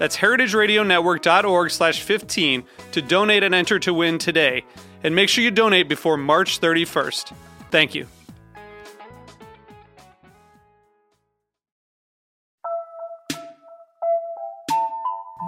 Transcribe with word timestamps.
That's 0.00 0.16
heritageradionetwork.org 0.16 1.70
slash 1.70 2.00
15 2.02 2.64
to 2.92 3.02
donate 3.02 3.42
and 3.42 3.54
enter 3.54 3.78
to 3.80 3.92
win 3.92 4.16
today. 4.16 4.64
And 5.04 5.14
make 5.14 5.28
sure 5.28 5.44
you 5.44 5.50
donate 5.50 5.90
before 5.90 6.16
March 6.16 6.58
31st. 6.58 7.34
Thank 7.70 7.94
you. 7.94 8.06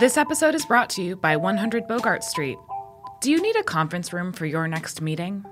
This 0.01 0.19
episode 0.19 0.55
is 0.55 0.67
brought 0.67 0.91
to 0.91 1.03
you 1.03 1.17
by 1.17 1.35
100 1.39 1.89
Bogart 1.89 2.23
Street. 2.23 2.59
Do 3.23 3.31
you 3.31 3.41
need 3.41 3.57
a 3.57 3.63
conference 3.63 4.13
room 4.13 4.35
for 4.35 4.45
your 4.45 4.69
next 4.69 5.01
meeting? 5.01 5.47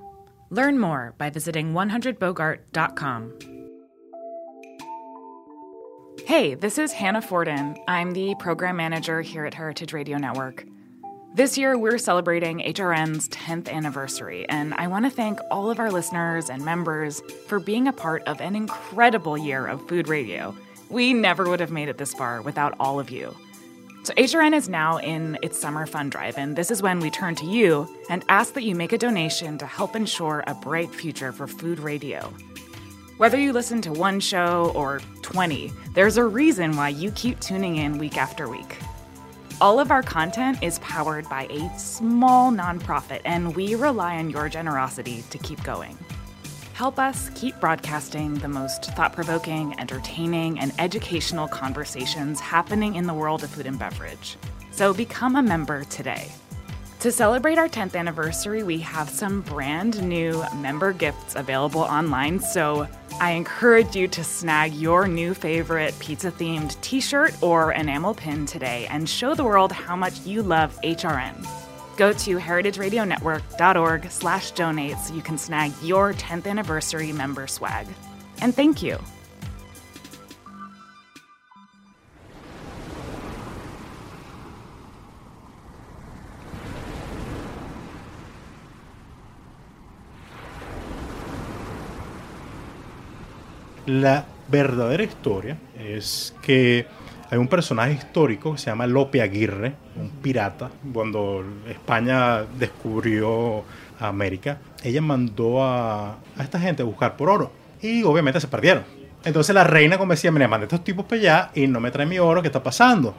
Learn 0.51 0.79
more 0.79 1.15
by 1.17 1.31
visiting 1.31 1.73
100bogart.com. 1.73 3.60
Hey, 6.31 6.55
this 6.55 6.79
is 6.79 6.93
Hannah 6.93 7.23
Forden. 7.23 7.77
I'm 7.89 8.13
the 8.13 8.37
program 8.39 8.77
manager 8.77 9.21
here 9.21 9.47
at 9.47 9.53
Heritage 9.53 9.93
Radio 9.93 10.17
Network. 10.17 10.65
This 11.35 11.59
year, 11.59 11.77
we're 11.77 11.99
celebrating 11.99 12.61
HRN's 12.61 13.29
10th 13.31 13.69
anniversary, 13.69 14.49
and 14.49 14.73
I 14.75 14.87
want 14.87 15.07
to 15.07 15.11
thank 15.11 15.41
all 15.51 15.73
of 15.73 15.81
our 15.81 15.91
listeners 15.91 16.49
and 16.49 16.65
members 16.65 17.21
for 17.49 17.59
being 17.59 17.89
a 17.89 17.93
part 17.93 18.23
of 18.29 18.41
an 18.41 18.55
incredible 18.55 19.37
year 19.37 19.67
of 19.67 19.89
food 19.89 20.07
radio. 20.07 20.55
We 20.89 21.15
never 21.15 21.49
would 21.51 21.59
have 21.59 21.73
made 21.73 21.89
it 21.89 21.99
this 21.99 22.15
far 22.15 22.43
without 22.43 22.77
all 22.79 23.01
of 23.01 23.11
you. 23.11 23.35
So, 24.05 24.15
HRN 24.15 24.55
is 24.55 24.69
now 24.69 24.99
in 24.99 25.37
its 25.43 25.59
summer 25.59 25.85
fund 25.85 26.13
drive, 26.13 26.39
and 26.39 26.55
this 26.55 26.71
is 26.71 26.81
when 26.81 27.01
we 27.01 27.11
turn 27.11 27.35
to 27.35 27.45
you 27.45 27.89
and 28.09 28.25
ask 28.29 28.55
that 28.55 28.63
you 28.63 28.77
make 28.77 28.93
a 28.93 28.99
donation 28.99 29.59
to 29.59 29.67
help 29.67 29.97
ensure 29.97 30.45
a 30.47 30.55
bright 30.55 30.95
future 30.95 31.33
for 31.33 31.49
food 31.49 31.81
radio. 31.81 32.33
Whether 33.21 33.39
you 33.39 33.53
listen 33.53 33.83
to 33.83 33.93
one 33.93 34.19
show 34.19 34.73
or 34.75 35.03
20, 35.21 35.71
there's 35.93 36.17
a 36.17 36.25
reason 36.25 36.75
why 36.75 36.89
you 36.89 37.11
keep 37.11 37.39
tuning 37.39 37.77
in 37.77 37.99
week 37.99 38.17
after 38.17 38.49
week. 38.49 38.79
All 39.61 39.79
of 39.79 39.91
our 39.91 40.03
content 40.03 40.63
is 40.63 40.79
powered 40.79 41.29
by 41.29 41.43
a 41.51 41.79
small 41.79 42.51
nonprofit, 42.51 43.21
and 43.27 43.55
we 43.55 43.75
rely 43.75 44.17
on 44.17 44.31
your 44.31 44.49
generosity 44.49 45.23
to 45.29 45.37
keep 45.37 45.63
going. 45.65 45.99
Help 46.73 46.99
us 46.99 47.31
keep 47.35 47.61
broadcasting 47.61 48.37
the 48.37 48.49
most 48.49 48.87
thought 48.95 49.13
provoking, 49.13 49.79
entertaining, 49.79 50.59
and 50.59 50.73
educational 50.79 51.47
conversations 51.47 52.41
happening 52.41 52.95
in 52.95 53.07
the 53.07 53.13
world 53.13 53.45
of 53.45 53.51
food 53.51 53.67
and 53.67 53.79
beverage. 53.79 54.39
So 54.71 54.95
become 54.95 55.37
a 55.37 55.43
member 55.43 55.85
today. 55.85 56.33
To 57.01 57.11
celebrate 57.11 57.57
our 57.57 57.67
10th 57.67 57.97
anniversary, 57.97 58.63
we 58.63 58.79
have 58.81 59.09
some 59.09 59.41
brand 59.41 60.07
new 60.07 60.45
member 60.57 60.93
gifts 60.93 61.35
available 61.35 61.81
online. 61.81 62.41
So 62.41 62.87
I 63.19 63.31
encourage 63.31 63.97
you 63.97 64.07
to 64.09 64.23
snag 64.23 64.75
your 64.75 65.09
new 65.09 65.33
favorite 65.33 65.99
pizza 65.99 66.31
themed 66.31 66.79
t 66.83 67.01
shirt 67.01 67.35
or 67.43 67.73
enamel 67.73 68.13
pin 68.13 68.45
today 68.45 68.87
and 68.91 69.09
show 69.09 69.35
the 69.35 69.45
world 69.45 69.73
how 69.73 69.97
much 69.97 70.27
you 70.27 70.43
love 70.43 70.79
HRN. 70.85 71.47
Go 71.97 72.13
to 72.13 72.37
heritageradionetwork.org 72.37 74.11
slash 74.11 74.51
donate 74.51 74.99
so 74.99 75.15
you 75.15 75.23
can 75.23 75.39
snag 75.39 75.73
your 75.83 76.13
10th 76.13 76.47
anniversary 76.47 77.13
member 77.13 77.47
swag. 77.47 77.87
And 78.43 78.55
thank 78.55 78.83
you. 78.83 78.99
La 93.91 94.25
verdadera 94.47 95.03
historia 95.03 95.59
es 95.77 96.33
que 96.43 96.87
hay 97.29 97.39
un 97.39 97.49
personaje 97.49 97.93
histórico 97.93 98.53
que 98.53 98.59
se 98.59 98.67
llama 98.67 98.87
Lope 98.87 99.21
Aguirre, 99.21 99.75
un 99.97 100.11
pirata. 100.11 100.71
Cuando 100.93 101.45
España 101.69 102.45
descubrió 102.57 103.65
América, 103.99 104.59
ella 104.85 105.03
mandó 105.03 105.65
a, 105.65 106.19
esta 106.39 106.61
gente 106.61 106.83
a 106.83 106.87
buscar 106.87 107.17
por 107.17 107.31
oro. 107.31 107.51
Y 107.83 108.05
obviamente 108.05 108.41
se 108.41 108.47
perdieron. 108.47 108.85
Entonces 109.25 109.53
la 109.53 109.65
reina 109.65 109.97
decía, 109.97 110.31
me 110.31 110.47
mandé 110.47 110.67
estos 110.67 110.85
tipos 110.85 111.05
para 111.05 111.21
allá 111.21 111.51
y 111.57 111.67
no 111.67 111.81
me 111.81 111.91
traen 111.91 112.11
mi 112.11 112.21
oro, 112.21 112.43
¿qué 112.43 112.47
está 112.47 112.63
pasando? 112.63 113.13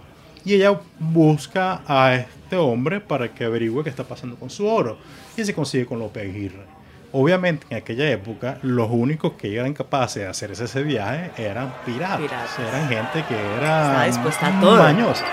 Y 0.45 0.53
ella 0.53 0.79
busca 0.97 1.81
a 1.85 2.15
este 2.15 2.55
hombre 2.55 3.01
para 3.01 3.33
que 3.33 3.43
averigüe 3.43 3.83
qué 3.83 3.89
está 3.89 4.05
pasando 4.05 4.37
con 4.37 4.49
su 4.49 4.65
oro. 4.65 4.97
Y 5.35 5.43
se 5.43 5.53
consigue 5.53 5.85
con 5.85 5.99
Lope 5.99 6.21
Aguirre. 6.21 6.65
Obviamente 7.13 7.67
en 7.69 7.77
aquella 7.77 8.09
época 8.09 8.57
los 8.61 8.89
únicos 8.89 9.33
que 9.33 9.55
eran 9.55 9.73
capaces 9.73 10.23
de 10.23 10.29
hacer 10.29 10.51
ese 10.51 10.83
viaje 10.83 11.31
eran 11.37 11.73
piratas. 11.85 12.19
Piratas. 12.19 12.59
Eran 12.59 12.87
gente 12.87 13.25
que 13.27 13.35
era 13.57 14.05
dispuesta 14.05 14.47
a 14.47 14.61
todo. 14.61 14.77
mañosa. 14.77 15.25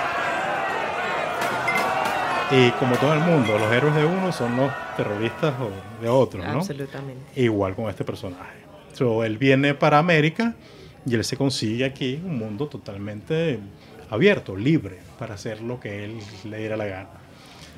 Y 2.51 2.71
como 2.73 2.97
todo 2.97 3.13
el 3.13 3.21
mundo, 3.21 3.59
los 3.59 3.71
héroes 3.71 3.95
de 3.95 4.07
uno 4.07 4.33
son 4.33 4.57
los 4.57 4.73
terroristas 4.97 5.55
de 6.01 6.09
otros, 6.09 6.45
¿no? 6.47 6.61
Absolutamente. 6.61 7.41
Igual 7.41 7.75
con 7.75 7.91
este 7.91 8.05
personaje. 8.05 8.59
So, 8.95 9.23
él 9.23 9.37
viene 9.37 9.75
para 9.75 9.99
América 9.99 10.55
y 11.05 11.15
él 11.15 11.25
se 11.25 11.37
consigue 11.37 11.85
aquí 11.85 12.21
un 12.25 12.39
mundo 12.39 12.67
totalmente 12.67 13.61
abierto, 14.11 14.57
libre, 14.57 14.99
para 15.19 15.35
hacer 15.35 15.61
lo 15.61 15.79
que 15.79 16.05
él 16.05 16.19
le 16.45 16.59
diera 16.59 16.77
la 16.77 16.87
gana. 16.87 17.09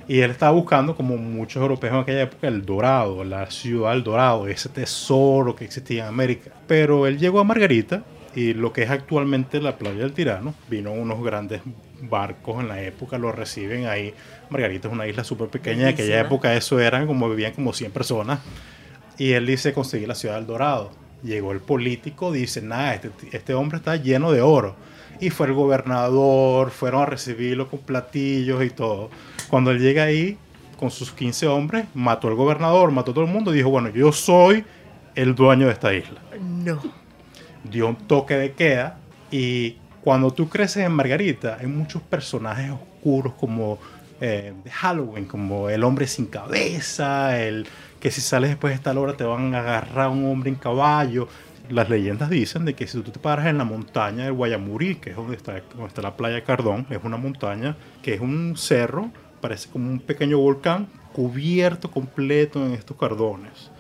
Y 0.09 0.21
él 0.21 0.31
estaba 0.31 0.53
buscando, 0.53 0.97
como 0.97 1.17
muchos 1.17 1.61
europeos 1.61 1.95
en 1.95 2.01
aquella 2.01 2.23
época, 2.23 2.49
el 2.49 2.65
dorado, 2.65 3.23
la 3.25 3.51
ciudad 3.51 3.93
del 3.93 4.03
dorado, 4.03 4.49
ese 4.49 4.69
tesoro 4.69 5.55
que 5.55 5.65
existía 5.65 6.03
en 6.03 6.09
América. 6.09 6.51
Pero 6.67 7.07
él 7.07 7.19
llegó 7.19 7.41
a 7.41 7.45
Margarita 7.45 8.03
y 8.35 8.55
lo 8.55 8.73
que 8.73 8.83
es 8.83 8.91
actualmente 8.91 9.61
la 9.61 9.77
playa 9.77 9.99
del 9.99 10.13
Tirano, 10.13 10.55
vino 10.69 10.93
unos 10.93 11.23
grandes 11.23 11.63
barcos 12.03 12.61
en 12.61 12.69
la 12.69 12.83
época, 12.83 13.19
lo 13.19 13.33
reciben 13.33 13.87
ahí. 13.87 14.15
Margarita 14.51 14.89
es 14.89 14.95
una 14.95 15.07
isla 15.07 15.25
súper 15.25 15.49
pequeña, 15.49 15.83
en 15.83 15.95
aquella 15.95 16.21
época 16.21 16.55
eso 16.55 16.79
eran 16.79 17.07
como 17.07 17.29
vivían 17.29 17.53
como 17.53 17.73
100 17.73 17.93
personas. 17.93 18.41
Y 19.19 19.33
él 19.33 19.47
dice 19.47 19.73
conseguir 19.73 20.09
la 20.09 20.15
ciudad 20.15 20.37
del 20.37 20.47
Dorado. 20.47 20.93
Llegó 21.23 21.53
el 21.53 21.61
político, 21.61 22.33
dice, 22.33 22.63
nada, 22.63 22.95
este, 22.95 23.11
este 23.33 23.53
hombre 23.53 23.79
está 23.79 23.97
lleno 23.97 24.33
de 24.33 24.41
oro. 24.41 24.77
Y 25.21 25.29
fue 25.29 25.49
el 25.49 25.53
gobernador, 25.53 26.71
fueron 26.71 27.03
a 27.03 27.07
recibirlo 27.07 27.69
con 27.69 27.81
platillos 27.81 28.65
y 28.65 28.71
todo. 28.71 29.11
Cuando 29.51 29.73
él 29.73 29.81
llega 29.81 30.05
ahí, 30.05 30.39
con 30.79 30.91
sus 30.91 31.11
15 31.13 31.47
hombres, 31.49 31.85
mató 31.93 32.29
al 32.29 32.35
gobernador, 32.35 32.91
mató 32.91 33.11
a 33.11 33.15
todo 33.15 33.25
el 33.25 33.31
mundo 33.31 33.53
y 33.53 33.59
dijo, 33.59 33.69
bueno, 33.69 33.91
yo 33.91 34.13
soy 34.13 34.65
el 35.15 35.35
dueño 35.35 35.67
de 35.67 35.73
esta 35.73 35.93
isla. 35.93 36.21
No. 36.41 36.81
Dio 37.65 37.89
un 37.89 37.97
toque 37.97 38.35
de 38.37 38.53
queda 38.53 38.99
y 39.31 39.77
cuando 40.03 40.31
tú 40.31 40.49
creces 40.49 40.87
en 40.87 40.93
Margarita 40.93 41.59
hay 41.61 41.67
muchos 41.67 42.01
personajes 42.01 42.71
oscuros 42.71 43.35
como 43.35 43.79
eh, 44.21 44.55
de 44.65 44.71
Halloween, 44.71 45.27
como 45.27 45.69
el 45.69 45.85
hombre 45.85 46.07
sin 46.07 46.27
cabeza, 46.27 47.39
el 47.39 47.67
que 48.01 48.11
si 48.11 48.21
sales 48.21 48.51
después 48.51 48.71
de 48.71 48.77
esta 48.77 48.99
hora 48.99 49.15
te 49.15 49.25
van 49.25 49.55
a 49.55 49.61
agarrar 49.61 50.09
un 50.09 50.25
hombre 50.31 50.49
en 50.49 50.57
caballo. 50.57 51.29
Las 51.69 51.89
leyendas 51.89 52.31
dicen 52.31 52.65
de 52.65 52.75
que 52.75 52.87
si 52.87 53.01
tú 53.01 53.11
te 53.11 53.19
paras 53.19 53.47
en 53.47 53.59
la 53.59 53.65
montaña 53.65 54.25
del 54.25 54.33
Guayamurí, 54.33 54.97
que 54.97 55.11
es 55.11 55.17
donde 55.17 55.37
está, 55.37 55.61
donde 55.75 55.87
está 55.89 56.03
la 56.03 56.17
playa 56.17 56.43
Cardón, 56.43 56.87
es 56.89 56.99
una 57.03 57.17
montaña 57.17 57.77
que 58.03 58.15
es 58.15 58.21
un 58.21 58.57
cerro, 58.57 59.11
parece 59.41 59.69
como 59.71 59.89
un 59.91 59.99
pequeño 60.01 60.39
volcán 60.39 60.87
cubierto 61.13 61.91
completo 61.91 62.65
en 62.65 62.73
estos 62.75 62.97
cardones. 62.97 63.71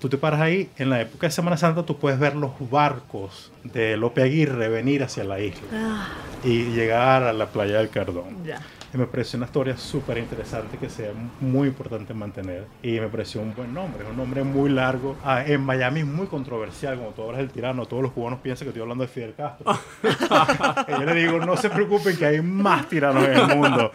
Tú 0.00 0.08
te 0.08 0.16
paras 0.16 0.40
ahí, 0.40 0.70
en 0.78 0.90
la 0.90 1.00
época 1.00 1.26
de 1.26 1.32
Semana 1.32 1.56
Santa 1.56 1.82
tú 1.82 1.98
puedes 1.98 2.20
ver 2.20 2.36
los 2.36 2.52
barcos 2.70 3.50
de 3.64 3.96
Lope 3.96 4.22
Aguirre 4.22 4.68
venir 4.68 5.02
hacia 5.02 5.24
la 5.24 5.40
isla 5.40 5.60
Ah, 5.72 6.08
y 6.44 6.66
llegar 6.66 7.24
a 7.24 7.32
la 7.32 7.46
playa 7.46 7.78
del 7.78 7.88
Cardón. 7.90 8.44
ya. 8.44 8.60
Y 8.92 8.96
me 8.96 9.06
pareció 9.06 9.36
una 9.36 9.46
historia 9.46 9.76
súper 9.76 10.18
interesante 10.18 10.78
que 10.78 10.88
sea 10.88 11.12
muy 11.40 11.68
importante 11.68 12.14
mantener. 12.14 12.66
Y 12.82 12.98
me 13.00 13.08
pareció 13.08 13.40
un 13.40 13.54
buen 13.54 13.74
nombre, 13.74 14.04
un 14.08 14.16
nombre 14.16 14.42
muy 14.42 14.70
largo. 14.70 15.16
Ah, 15.24 15.44
en 15.44 15.60
Miami 15.60 16.00
es 16.00 16.06
muy 16.06 16.26
controversial, 16.26 16.96
como 16.96 17.10
tú 17.10 17.22
hablas 17.22 17.38
del 17.38 17.50
tirano, 17.50 17.86
todos 17.86 18.02
los 18.02 18.12
cubanos 18.12 18.40
piensan 18.40 18.64
que 18.66 18.70
estoy 18.70 18.82
hablando 18.82 19.04
de 19.04 19.08
Fidel 19.08 19.34
Castro. 19.34 19.78
y 20.88 20.90
yo 20.92 21.04
le 21.04 21.14
digo, 21.14 21.38
no 21.38 21.56
se 21.56 21.68
preocupen 21.68 22.16
que 22.16 22.26
hay 22.26 22.40
más 22.40 22.88
tiranos 22.88 23.24
en 23.24 23.32
el 23.34 23.46
mundo. 23.56 23.92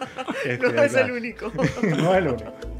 no 0.60 0.82
es 0.82 0.94
el 0.94 1.10
único. 1.10 1.52
no 1.82 2.12
es 2.12 2.18
el 2.18 2.28
único. 2.28 2.73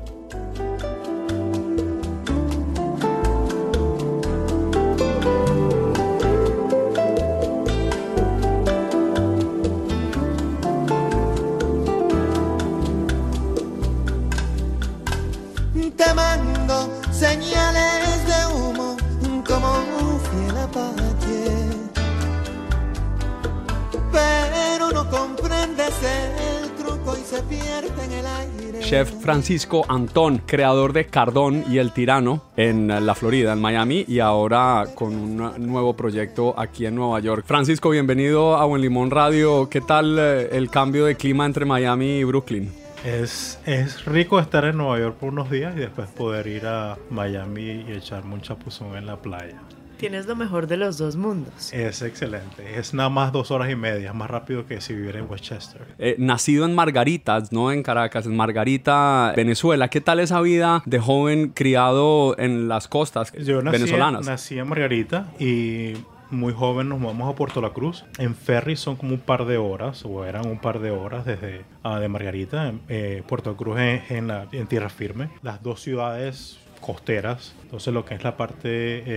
Chef 28.80 29.10
Francisco 29.22 29.84
Antón, 29.88 30.38
creador 30.46 30.92
de 30.92 31.06
Cardón 31.06 31.64
y 31.70 31.78
El 31.78 31.92
Tirano 31.92 32.42
en 32.56 32.88
la 32.88 33.14
Florida, 33.14 33.52
en 33.52 33.60
Miami, 33.60 34.04
y 34.06 34.20
ahora 34.20 34.84
con 34.94 35.14
un 35.14 35.66
nuevo 35.66 35.96
proyecto 35.96 36.54
aquí 36.58 36.86
en 36.86 36.94
Nueva 36.94 37.18
York. 37.20 37.44
Francisco, 37.46 37.90
bienvenido 37.90 38.56
a 38.56 38.64
Buen 38.66 38.82
Limón 38.82 39.10
Radio. 39.10 39.68
¿Qué 39.70 39.80
tal 39.80 40.18
eh, 40.18 40.48
el 40.52 40.70
cambio 40.70 41.06
de 41.06 41.16
clima 41.16 41.46
entre 41.46 41.64
Miami 41.64 42.18
y 42.18 42.24
Brooklyn? 42.24 42.70
Es, 43.04 43.58
es 43.66 44.04
rico 44.04 44.38
estar 44.38 44.64
en 44.64 44.76
Nueva 44.76 44.98
York 44.98 45.16
por 45.16 45.30
unos 45.30 45.50
días 45.50 45.74
y 45.76 45.80
después 45.80 46.08
poder 46.10 46.46
ir 46.46 46.66
a 46.66 46.96
Miami 47.10 47.84
y 47.88 47.92
echarme 47.92 48.34
un 48.34 48.42
chapuzón 48.42 48.96
en 48.96 49.06
la 49.06 49.16
playa. 49.16 49.60
Tienes 49.98 50.26
lo 50.26 50.36
mejor 50.36 50.66
de 50.66 50.76
los 50.76 50.98
dos 50.98 51.16
mundos. 51.16 51.72
Es 51.72 52.02
excelente. 52.02 52.78
Es 52.78 52.94
nada 52.94 53.08
más 53.08 53.32
dos 53.32 53.50
horas 53.50 53.70
y 53.70 53.76
media, 53.76 54.12
más 54.12 54.30
rápido 54.30 54.66
que 54.66 54.80
si 54.80 54.94
viviera 54.94 55.18
en 55.18 55.30
Westchester. 55.30 55.82
Eh, 55.98 56.16
nacido 56.18 56.64
en 56.64 56.74
Margaritas, 56.74 57.52
no 57.52 57.72
en 57.72 57.82
Caracas, 57.82 58.26
en 58.26 58.36
Margarita, 58.36 59.32
Venezuela. 59.36 59.88
¿Qué 59.88 60.00
tal 60.00 60.20
esa 60.20 60.40
vida 60.40 60.82
de 60.84 60.98
joven 60.98 61.48
criado 61.48 62.36
en 62.38 62.68
las 62.68 62.88
costas 62.88 63.32
Yo 63.32 63.62
venezolanas? 63.62 64.26
Nací 64.26 64.58
en 64.58 64.68
Margarita 64.68 65.28
y 65.38 65.94
muy 66.30 66.52
joven 66.52 66.88
nos 66.88 67.00
vamos 67.00 67.32
a 67.32 67.36
Puerto 67.36 67.60
La 67.60 67.70
Cruz. 67.70 68.04
En 68.18 68.34
ferry 68.34 68.76
son 68.76 68.96
como 68.96 69.14
un 69.14 69.20
par 69.20 69.46
de 69.46 69.56
horas, 69.56 70.04
o 70.04 70.24
eran 70.24 70.46
un 70.46 70.58
par 70.58 70.80
de 70.80 70.90
horas 70.90 71.24
desde 71.24 71.64
uh, 71.84 71.96
de 71.96 72.08
Margarita. 72.08 72.72
Eh, 72.88 73.22
Puerto 73.26 73.52
La 73.52 73.56
Cruz 73.56 73.78
en, 73.78 74.26
la, 74.26 74.48
en 74.52 74.66
tierra 74.66 74.88
firme. 74.88 75.30
Las 75.42 75.62
dos 75.62 75.80
ciudades 75.80 76.58
costeras. 76.84 77.54
Entonces 77.62 77.94
lo 77.94 78.04
que 78.04 78.14
es 78.14 78.22
la 78.22 78.36
parte 78.36 78.68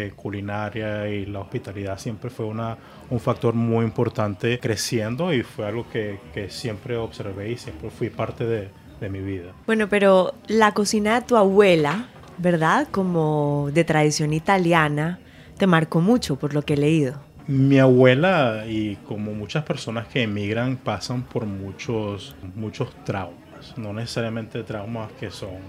eh, 0.05 0.13
culinaria 0.15 1.09
y 1.09 1.25
la 1.25 1.41
hospitalidad 1.41 1.99
siempre 1.99 2.29
fue 2.29 2.45
una, 2.45 2.77
un 3.09 3.19
factor 3.19 3.53
muy 3.53 3.83
importante 3.83 4.57
creciendo 4.57 5.33
y 5.33 5.43
fue 5.43 5.67
algo 5.67 5.85
que, 5.89 6.17
que 6.33 6.49
siempre 6.49 6.95
observé 6.95 7.51
y 7.51 7.57
siempre 7.57 7.89
fui 7.89 8.09
parte 8.09 8.45
de, 8.45 8.69
de, 9.01 9.09
mi 9.09 9.19
vida. 9.19 9.51
Bueno, 9.65 9.89
pero 9.89 10.33
la 10.47 10.73
cocina 10.73 11.19
de 11.19 11.27
tu 11.27 11.35
abuela, 11.35 12.07
¿verdad? 12.37 12.87
Como 12.89 13.69
de 13.73 13.83
tradición 13.83 14.31
italiana, 14.31 15.19
te 15.57 15.67
marcó 15.67 15.99
mucho 15.99 16.37
por 16.37 16.53
lo 16.53 16.61
que 16.61 16.75
he 16.75 16.77
leído. 16.77 17.19
Mi 17.47 17.79
abuela 17.79 18.63
y 18.65 18.95
como 19.07 19.33
muchas 19.33 19.65
personas 19.65 20.07
que 20.07 20.23
emigran 20.23 20.77
pasan 20.77 21.23
por 21.23 21.45
muchos, 21.45 22.33
muchos 22.55 22.93
traumas, 23.03 23.77
no 23.77 23.91
necesariamente 23.91 24.63
traumas 24.63 25.11
que 25.19 25.31
son 25.31 25.59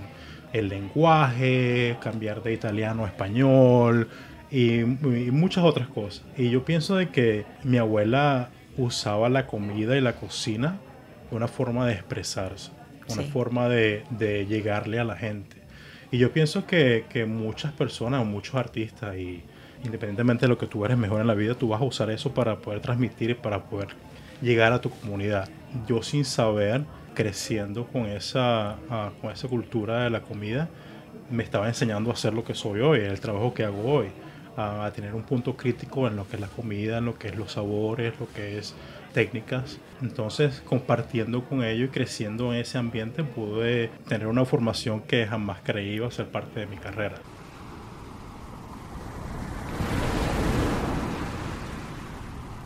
el 0.52 0.68
lenguaje, 0.68 1.96
cambiar 2.00 2.42
de 2.42 2.52
italiano 2.52 3.04
a 3.04 3.08
español 3.08 4.08
y, 4.50 4.80
muchas 4.80 5.64
otras 5.64 5.88
cosas. 5.88 6.24
Y 6.36 6.50
yo 6.50 6.64
pienso 6.64 6.96
de 6.96 7.10
que 7.10 7.44
mi 7.64 7.78
abuela 7.78 8.50
usaba 8.76 9.28
la 9.28 9.46
comida 9.46 9.96
y 9.96 10.00
la 10.00 10.14
cocina 10.14 10.78
de 11.30 11.36
una 11.36 11.48
forma 11.48 11.86
de 11.86 11.94
expresarse, 11.94 12.70
una 13.08 13.22
forma 13.24 13.68
de, 13.68 14.04
de, 14.10 14.46
llegarle 14.46 14.98
a 14.98 15.04
la 15.04 15.16
gente. 15.16 15.56
Y 16.10 16.18
yo 16.18 16.32
pienso 16.32 16.66
que, 16.66 17.04
que 17.10 17.26
muchas 17.26 17.72
personas, 17.72 18.24
muchos 18.24 18.54
artistas 18.54 19.16
y 19.16 19.42
independientemente 19.84 20.46
de 20.46 20.48
lo 20.48 20.58
que 20.58 20.66
tú 20.66 20.84
eres 20.84 20.96
mejor 20.96 21.20
en 21.20 21.26
la 21.26 21.34
vida, 21.34 21.54
tú 21.54 21.68
vas 21.68 21.80
a 21.80 21.84
usar 21.84 22.10
eso 22.10 22.32
para 22.32 22.56
poder 22.58 22.80
transmitir 22.80 23.30
y 23.30 23.34
para 23.34 23.64
poder 23.64 23.88
llegar 24.40 24.72
a 24.72 24.80
tu 24.80 24.90
comunidad. 24.90 25.48
Yo 25.86 26.02
sin 26.02 26.24
saber, 26.24 26.84
creciendo 27.18 27.84
con 27.84 28.06
esa, 28.06 28.76
ah, 28.90 29.10
con 29.20 29.32
esa 29.32 29.48
cultura 29.48 30.04
de 30.04 30.10
la 30.10 30.20
comida, 30.20 30.68
me 31.32 31.42
estaba 31.42 31.66
enseñando 31.66 32.10
a 32.10 32.12
hacer 32.12 32.32
lo 32.32 32.44
que 32.44 32.54
soy 32.54 32.78
hoy, 32.78 33.00
el 33.00 33.18
trabajo 33.18 33.52
que 33.52 33.64
hago 33.64 33.82
hoy, 33.92 34.06
a, 34.56 34.88
tener 34.94 35.16
un 35.16 35.24
punto 35.24 35.56
crítico 35.56 36.06
en 36.06 36.14
lo 36.14 36.28
que 36.28 36.36
es 36.36 36.40
la 36.40 36.46
comida, 36.46 36.98
en 36.98 37.06
lo 37.06 37.18
que 37.18 37.26
es 37.26 37.36
los 37.36 37.50
sabores, 37.50 38.14
lo 38.20 38.28
que 38.32 38.58
es 38.58 38.72
técnicas. 39.14 39.80
Entonces, 40.00 40.62
compartiendo 40.64 41.42
con 41.42 41.64
ellos 41.64 41.88
y 41.88 41.92
creciendo 41.92 42.54
en 42.54 42.60
ese 42.60 42.78
ambiente, 42.78 43.24
pude 43.24 43.90
tener 44.06 44.28
una 44.28 44.44
formación 44.44 45.00
que 45.00 45.26
jamás 45.26 45.58
creí 45.64 45.94
iba 45.94 46.06
a 46.06 46.12
ser 46.12 46.26
parte 46.26 46.60
de 46.60 46.66
mi 46.66 46.76
carrera. 46.76 47.16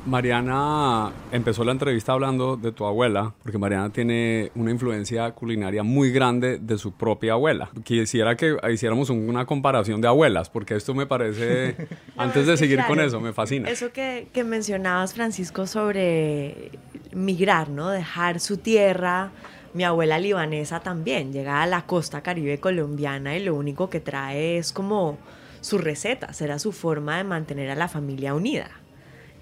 Mariana 0.04 1.12
empezó 1.30 1.62
la 1.62 1.70
entrevista 1.70 2.12
hablando 2.12 2.56
de 2.56 2.72
tu 2.72 2.84
abuela, 2.84 3.34
porque 3.42 3.56
Mariana 3.56 3.90
tiene 3.90 4.50
una 4.56 4.72
influencia 4.72 5.30
culinaria 5.30 5.84
muy 5.84 6.10
grande 6.10 6.58
de 6.58 6.76
su 6.76 6.92
propia 6.92 7.34
abuela. 7.34 7.70
Quisiera 7.84 8.36
que 8.36 8.56
hiciéramos 8.72 9.10
una 9.10 9.46
comparación 9.46 10.00
de 10.00 10.08
abuelas, 10.08 10.50
porque 10.50 10.74
esto 10.74 10.92
me 10.92 11.06
parece, 11.06 11.76
antes 12.16 12.48
de 12.48 12.56
seguir 12.56 12.80
con 12.86 12.98
eso, 12.98 13.20
me 13.20 13.32
fascina. 13.32 13.70
Eso 13.70 13.92
que, 13.92 14.26
que 14.32 14.42
mencionabas, 14.42 15.14
Francisco, 15.14 15.68
sobre 15.68 16.72
migrar, 17.12 17.68
¿no? 17.68 17.90
Dejar 17.90 18.40
su 18.40 18.56
tierra. 18.56 19.30
Mi 19.72 19.84
abuela 19.84 20.18
libanesa 20.18 20.80
también 20.80 21.32
llega 21.32 21.62
a 21.62 21.66
la 21.66 21.86
costa 21.86 22.22
caribe 22.22 22.58
colombiana 22.58 23.36
y 23.36 23.44
lo 23.44 23.54
único 23.54 23.88
que 23.88 24.00
trae 24.00 24.58
es 24.58 24.72
como 24.72 25.16
su 25.60 25.78
receta, 25.78 26.32
será 26.32 26.58
su 26.58 26.72
forma 26.72 27.18
de 27.18 27.24
mantener 27.24 27.70
a 27.70 27.76
la 27.76 27.86
familia 27.86 28.34
unida 28.34 28.81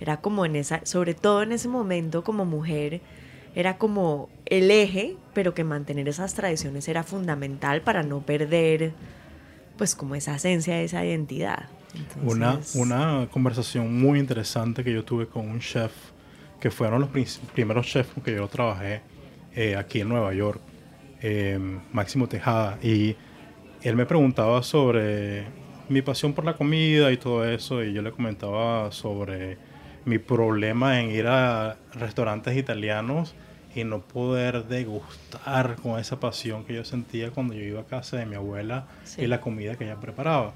era 0.00 0.19
como 0.19 0.44
en 0.47 0.56
esa, 0.56 0.81
sobre 0.85 1.14
todo 1.14 1.43
en 1.43 1.52
ese 1.52 1.69
momento 1.69 2.25
como 2.25 2.44
mujer, 2.44 3.00
era 3.55 3.76
como 3.79 4.29
el 4.47 4.70
eje, 4.70 5.17
pero 5.35 5.55
que 5.55 5.64
mantener 5.64 6.08
esas 6.08 6.35
tradiciones 6.35 6.88
era 6.88 7.02
fundamental 7.02 7.82
para 7.82 8.02
no 8.02 8.20
perder, 8.20 8.93
pues 9.76 9.94
como 9.94 10.14
esa 10.14 10.37
esencia, 10.37 10.81
esa 10.81 11.05
identidad. 11.05 11.69
Una, 12.22 12.60
una 12.74 13.29
conversación 13.31 14.01
muy 14.01 14.19
interesante 14.20 14.84
que 14.84 14.93
yo 14.93 15.05
tuve 15.05 15.27
con 15.27 15.48
un 15.48 15.60
chef, 15.60 15.93
que 16.60 16.70
fueron 16.70 17.01
los 17.01 17.10
primeros 17.53 17.86
chefs 17.86 18.13
con 18.13 18.22
que 18.22 18.34
yo 18.34 18.46
trabajé 18.48 19.03
eh, 19.55 19.74
aquí 19.77 20.01
en 20.01 20.08
Nueva 20.08 20.32
York, 20.32 20.60
eh, 21.20 21.58
Máximo 21.93 22.29
Tejada, 22.29 22.79
y 22.82 23.17
él 23.82 23.96
me 23.96 24.06
preguntaba 24.06 24.63
sobre 24.63 25.46
mi 25.89 26.03
pasión 26.03 26.32
por 26.32 26.44
la 26.44 26.55
comida 26.55 27.10
y 27.10 27.17
todo 27.17 27.44
eso, 27.44 27.82
y 27.82 27.93
yo 27.93 28.03
le 28.03 28.13
comentaba 28.13 28.93
sobre 28.93 29.58
mi 30.10 30.19
problema 30.19 31.00
en 31.00 31.12
ir 31.12 31.29
a 31.29 31.76
restaurantes 31.93 32.56
italianos 32.56 33.36
y 33.76 33.84
no 33.84 34.00
poder 34.00 34.64
degustar 34.67 35.76
con 35.76 36.00
esa 36.00 36.19
pasión 36.19 36.64
que 36.64 36.74
yo 36.74 36.84
sentía 36.84 37.31
cuando 37.31 37.55
yo 37.55 37.62
iba 37.62 37.82
a 37.82 37.86
casa 37.86 38.17
de 38.17 38.26
mi 38.26 38.34
abuela 38.34 38.88
y 39.17 39.29
la 39.29 39.40
comida 39.40 39.76
que 39.76 39.84
ella 39.84 40.00
preparaba. 40.00 40.52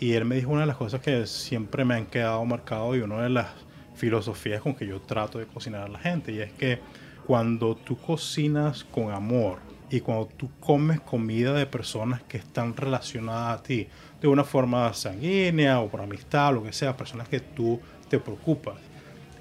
Y 0.00 0.14
él 0.14 0.24
me 0.24 0.36
dijo 0.36 0.50
una 0.50 0.62
de 0.62 0.66
las 0.66 0.78
cosas 0.78 1.02
que 1.02 1.26
siempre 1.26 1.84
me 1.84 1.94
han 1.94 2.06
quedado 2.06 2.42
marcado 2.46 2.96
y 2.96 3.00
una 3.00 3.20
de 3.20 3.28
las 3.28 3.48
filosofías 3.96 4.62
con 4.62 4.74
que 4.74 4.86
yo 4.86 4.98
trato 5.02 5.38
de 5.38 5.44
cocinar 5.44 5.82
a 5.82 5.88
la 5.88 5.98
gente 5.98 6.32
y 6.32 6.40
es 6.40 6.52
que 6.54 6.80
cuando 7.26 7.76
tú 7.76 7.98
cocinas 7.98 8.84
con 8.84 9.12
amor 9.12 9.58
y 9.90 10.00
cuando 10.00 10.26
tú 10.26 10.50
comes 10.58 11.00
comida 11.00 11.52
de 11.52 11.66
personas 11.66 12.22
que 12.22 12.38
están 12.38 12.74
relacionadas 12.74 13.60
a 13.60 13.62
ti 13.62 13.88
de 14.22 14.28
una 14.28 14.44
forma 14.44 14.92
sanguínea 14.94 15.80
o 15.80 15.88
por 15.88 16.00
amistad, 16.00 16.54
lo 16.54 16.62
que 16.62 16.72
sea, 16.72 16.96
personas 16.96 17.28
que 17.28 17.40
tú 17.40 17.78
te 18.08 18.18
preocupas. 18.18 18.76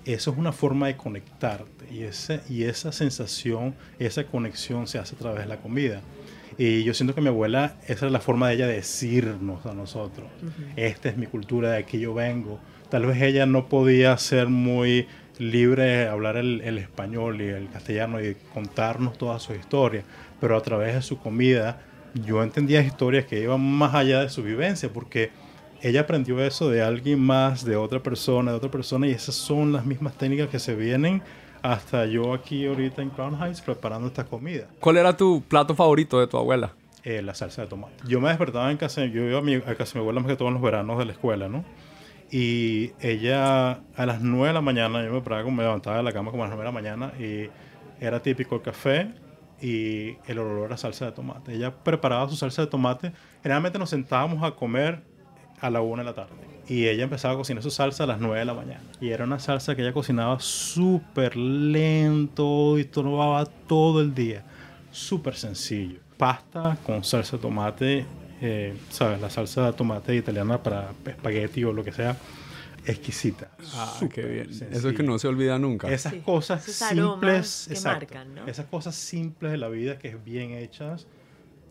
Eso 0.06 0.32
es 0.32 0.38
una 0.38 0.52
forma 0.52 0.88
de 0.88 0.98
conectarte 0.98 1.92
y, 1.92 2.04
ese, 2.04 2.42
y 2.48 2.64
esa 2.64 2.92
sensación, 2.92 3.74
esa 3.98 4.26
conexión 4.26 4.88
se 4.88 5.00
hace 5.00 5.16
a 5.16 5.18
través 5.18 5.42
de 5.42 5.48
la 5.48 5.58
comida. 5.58 6.02
Y 6.58 6.84
yo 6.84 6.94
siento 6.94 7.16
que 7.16 7.22
mi 7.22 7.28
abuela, 7.28 7.76
esa 7.88 8.06
es 8.06 8.12
la 8.12 8.20
forma 8.20 8.48
de 8.48 8.56
ella 8.56 8.68
decirnos 8.68 9.66
a 9.66 9.74
nosotros, 9.74 10.28
esta 10.76 11.10
es 11.10 11.18
mi 11.18 11.26
cultura, 11.26 11.72
de 11.72 11.80
aquí 11.80 12.00
yo 12.00 12.14
vengo. 12.14 12.60
Tal 12.90 13.06
vez 13.06 13.22
ella 13.22 13.46
no 13.46 13.68
podía 13.68 14.16
ser 14.18 14.48
muy 14.48 15.08
libre 15.38 15.84
de 15.84 16.08
hablar 16.08 16.38
el, 16.38 16.62
el, 16.62 16.78
español 16.78 17.42
y 17.42 17.46
el 17.46 17.70
castellano 17.70 18.24
y 18.24 18.38
contarnos 18.54 19.18
toda 19.18 19.40
su 19.40 19.54
historia, 19.54 20.04
pero 20.40 20.56
a 20.56 20.62
través 20.62 20.94
de 20.94 21.02
su 21.02 21.18
comida 21.18 21.82
yo 22.14 22.42
entendía 22.42 22.82
historias 22.82 23.26
que 23.26 23.42
iban 23.42 23.60
más 23.60 23.94
allá 23.94 24.22
de 24.22 24.30
su 24.30 24.44
vivencia, 24.44 24.90
porque 24.94 25.32
ella 25.86 26.02
aprendió 26.02 26.44
eso 26.44 26.68
de 26.68 26.82
alguien 26.82 27.20
más, 27.20 27.64
de 27.64 27.76
otra 27.76 28.02
persona, 28.02 28.50
de 28.50 28.58
otra 28.58 28.72
persona, 28.72 29.06
y 29.06 29.12
esas 29.12 29.36
son 29.36 29.72
las 29.72 29.86
mismas 29.86 30.18
técnicas 30.18 30.50
que 30.50 30.58
se 30.58 30.74
vienen 30.74 31.22
hasta 31.62 32.08
yo 32.08 32.34
aquí 32.34 32.66
ahorita 32.66 33.04
en 33.04 33.12
Crown 33.12 33.40
Heights 33.40 33.62
preparando 33.62 34.08
esta 34.08 34.24
comida. 34.24 34.66
¿Cuál 34.80 34.98
era 34.98 35.16
tu 35.16 35.44
plato 35.48 35.76
favorito 35.76 36.20
de 36.20 36.26
tu 36.26 36.38
abuela? 36.38 36.74
Eh, 37.04 37.22
la 37.22 37.36
salsa 37.36 37.62
de 37.62 37.68
tomate. 37.68 38.04
Yo 38.08 38.20
me 38.20 38.30
despertaba 38.30 38.72
en 38.72 38.78
casa, 38.78 39.06
yo 39.06 39.30
iba 39.30 39.38
a, 39.38 39.42
mi, 39.44 39.54
a 39.54 39.76
casa 39.76 39.94
de 39.94 40.00
mi 40.00 40.02
abuela 40.02 40.22
más 40.22 40.32
que 40.32 40.36
todos 40.36 40.52
los 40.52 40.60
veranos 40.60 40.98
de 40.98 41.06
la 41.06 41.12
escuela, 41.12 41.50
¿no? 41.50 41.64
Y 42.32 42.94
ella 43.00 43.74
a 43.96 44.06
las 44.08 44.22
9 44.22 44.48
de 44.48 44.54
la 44.54 44.62
mañana, 44.62 45.06
yo 45.06 45.12
me, 45.12 45.52
me 45.52 45.64
levantaba 45.64 45.98
de 45.98 46.04
la 46.04 46.12
cama 46.12 46.32
como 46.32 46.46
a 46.46 46.48
las 46.48 46.56
9 46.56 46.68
de 46.68 46.74
la 46.74 46.82
mañana 46.82 47.14
y 47.20 47.52
era 48.04 48.24
típico 48.24 48.56
el 48.56 48.62
café 48.64 49.14
y 49.62 50.18
el 50.26 50.40
olor 50.40 50.74
a 50.74 50.78
salsa 50.78 51.06
de 51.06 51.12
tomate. 51.12 51.54
Ella 51.54 51.76
preparaba 51.76 52.28
su 52.28 52.36
salsa 52.36 52.64
de 52.64 52.70
tomate. 52.70 53.12
Generalmente 53.44 53.78
nos 53.78 53.92
sentábamos 53.92 54.44
a 54.44 54.56
comer 54.56 55.14
a 55.62 55.70
la 55.70 55.82
1 55.82 55.98
de 55.98 56.04
la 56.04 56.14
tarde. 56.14 56.34
Y 56.68 56.88
ella 56.88 57.04
empezaba 57.04 57.36
a 57.36 57.38
cocinar 57.38 57.62
su 57.62 57.70
salsa 57.70 58.06
a 58.06 58.08
las 58.08 58.20
9 58.20 58.40
de 58.40 58.46
la 58.46 58.54
mañana. 58.54 58.82
Y 59.00 59.10
era 59.10 59.24
una 59.26 59.40
salsa 59.40 59.76
que 59.76 59.84
ella 59.84 59.94
cocinaba 59.94 60.40
súper 60.40 61.36
lento 61.38 62.78
y 62.80 62.86
tomaba 62.86 63.46
todo 63.46 64.02
el 64.02 64.14
día. 64.16 64.44
Súper 64.92 65.36
sencillo. 65.36 66.00
Pasta 66.18 66.78
con 66.86 67.04
salsa 67.04 67.38
de 67.38 67.42
tomate, 67.42 68.06
eh, 68.42 68.74
¿sabes? 68.90 69.22
La 69.22 69.30
salsa 69.30 69.66
de 69.68 69.74
tomate 69.74 70.16
italiana 70.16 70.62
para 70.64 70.92
espagueti 71.06 71.64
o 71.64 71.74
lo 71.74 71.84
que 71.84 71.92
sea. 71.92 72.16
Exquisita. 72.88 73.50
Ah, 73.74 74.00
qué 74.14 74.22
bien. 74.24 74.50
Eso 74.72 74.90
es 74.90 74.96
que 74.96 75.04
no 75.04 75.18
se 75.18 75.28
olvida 75.28 75.58
nunca. 75.58 75.92
Esas 75.92 76.14
Sí, 76.14 76.20
cosas 76.20 76.68
esos 76.68 76.88
simples, 76.88 77.66
que 77.68 77.74
exacto, 77.74 78.00
marcan, 78.14 78.36
¿no? 78.36 78.48
esas 78.48 78.66
cosas 78.68 78.96
simples 78.96 79.52
de 79.52 79.58
la 79.58 79.70
vida 79.70 79.98
que 79.98 80.10
es 80.10 80.24
bien 80.24 80.52
hechas, 80.52 81.08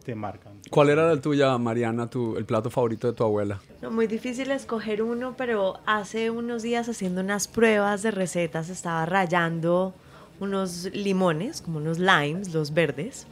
te 0.04 0.14
marcan. 0.14 0.52
¿Cuál 0.70 0.90
era 0.90 1.08
la 1.12 1.20
tuya, 1.20 1.56
Mariana, 1.58 2.08
tu, 2.08 2.37
el 2.37 2.44
plato 2.44 2.70
favorito 2.70 3.06
de 3.06 3.14
tu 3.14 3.25
abuela? 3.25 3.61
No, 3.82 3.90
muy 3.90 4.06
difícil 4.06 4.50
escoger 4.50 5.02
uno, 5.02 5.34
pero 5.37 5.80
hace 5.87 6.30
unos 6.30 6.62
días 6.62 6.88
haciendo 6.88 7.20
unas 7.20 7.49
pruebas 7.49 8.02
de 8.02 8.11
recetas 8.11 8.68
estaba 8.68 9.06
rayando 9.06 9.94
unos 10.40 10.90
limones, 10.92 11.62
como 11.62 11.78
unos 11.78 11.99
limes, 11.99 12.52
los 12.52 12.75
verdes, 12.75 13.26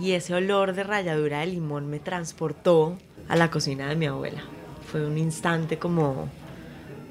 y 0.00 0.12
ese 0.12 0.34
olor 0.34 0.74
de 0.74 0.82
ralladura 0.82 1.40
de 1.40 1.46
limón 1.46 1.88
me 1.88 2.00
transportó 2.00 2.96
a 3.28 3.36
la 3.36 3.50
cocina 3.50 3.88
de 3.88 3.96
mi 3.96 4.06
abuela. 4.06 4.42
Fue 4.90 5.06
un 5.06 5.16
instante 5.18 5.78
como, 5.78 6.28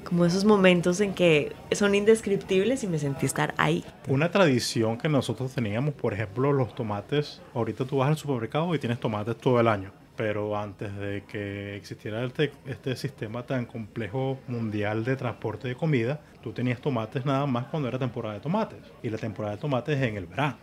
como 0.04 0.24
esos 0.24 0.44
momentos 0.44 1.00
en 1.00 1.14
que 1.14 1.52
son 1.72 1.94
indescriptibles 1.94 2.84
y 2.84 2.86
me 2.86 2.98
sentí 2.98 3.26
estar 3.26 3.54
ahí. 3.56 3.84
Una 4.08 4.30
tradición 4.30 4.98
que 4.98 5.08
nosotros 5.08 5.52
teníamos, 5.52 5.94
por 5.94 6.14
ejemplo, 6.14 6.52
los 6.52 6.74
tomates. 6.74 7.40
Ahorita 7.54 7.84
tú 7.84 7.98
vas 7.98 8.08
al 8.08 8.16
supermercado 8.16 8.74
y 8.74 8.78
tienes 8.78 9.00
tomates 9.00 9.36
todo 9.36 9.58
el 9.58 9.68
año. 9.68 9.90
Pero 10.16 10.56
antes 10.56 10.94
de 10.96 11.24
que 11.24 11.74
existiera 11.76 12.24
este, 12.24 12.52
este 12.66 12.94
sistema 12.94 13.44
tan 13.44 13.66
complejo 13.66 14.38
mundial 14.46 15.04
de 15.04 15.16
transporte 15.16 15.66
de 15.66 15.74
comida, 15.74 16.20
tú 16.40 16.52
tenías 16.52 16.80
tomates 16.80 17.26
nada 17.26 17.46
más 17.46 17.66
cuando 17.66 17.88
era 17.88 17.98
temporada 17.98 18.34
de 18.34 18.40
tomates. 18.40 18.78
Y 19.02 19.10
la 19.10 19.18
temporada 19.18 19.56
de 19.56 19.60
tomates 19.60 19.98
es 19.98 20.04
en 20.04 20.16
el 20.16 20.26
verano, 20.26 20.58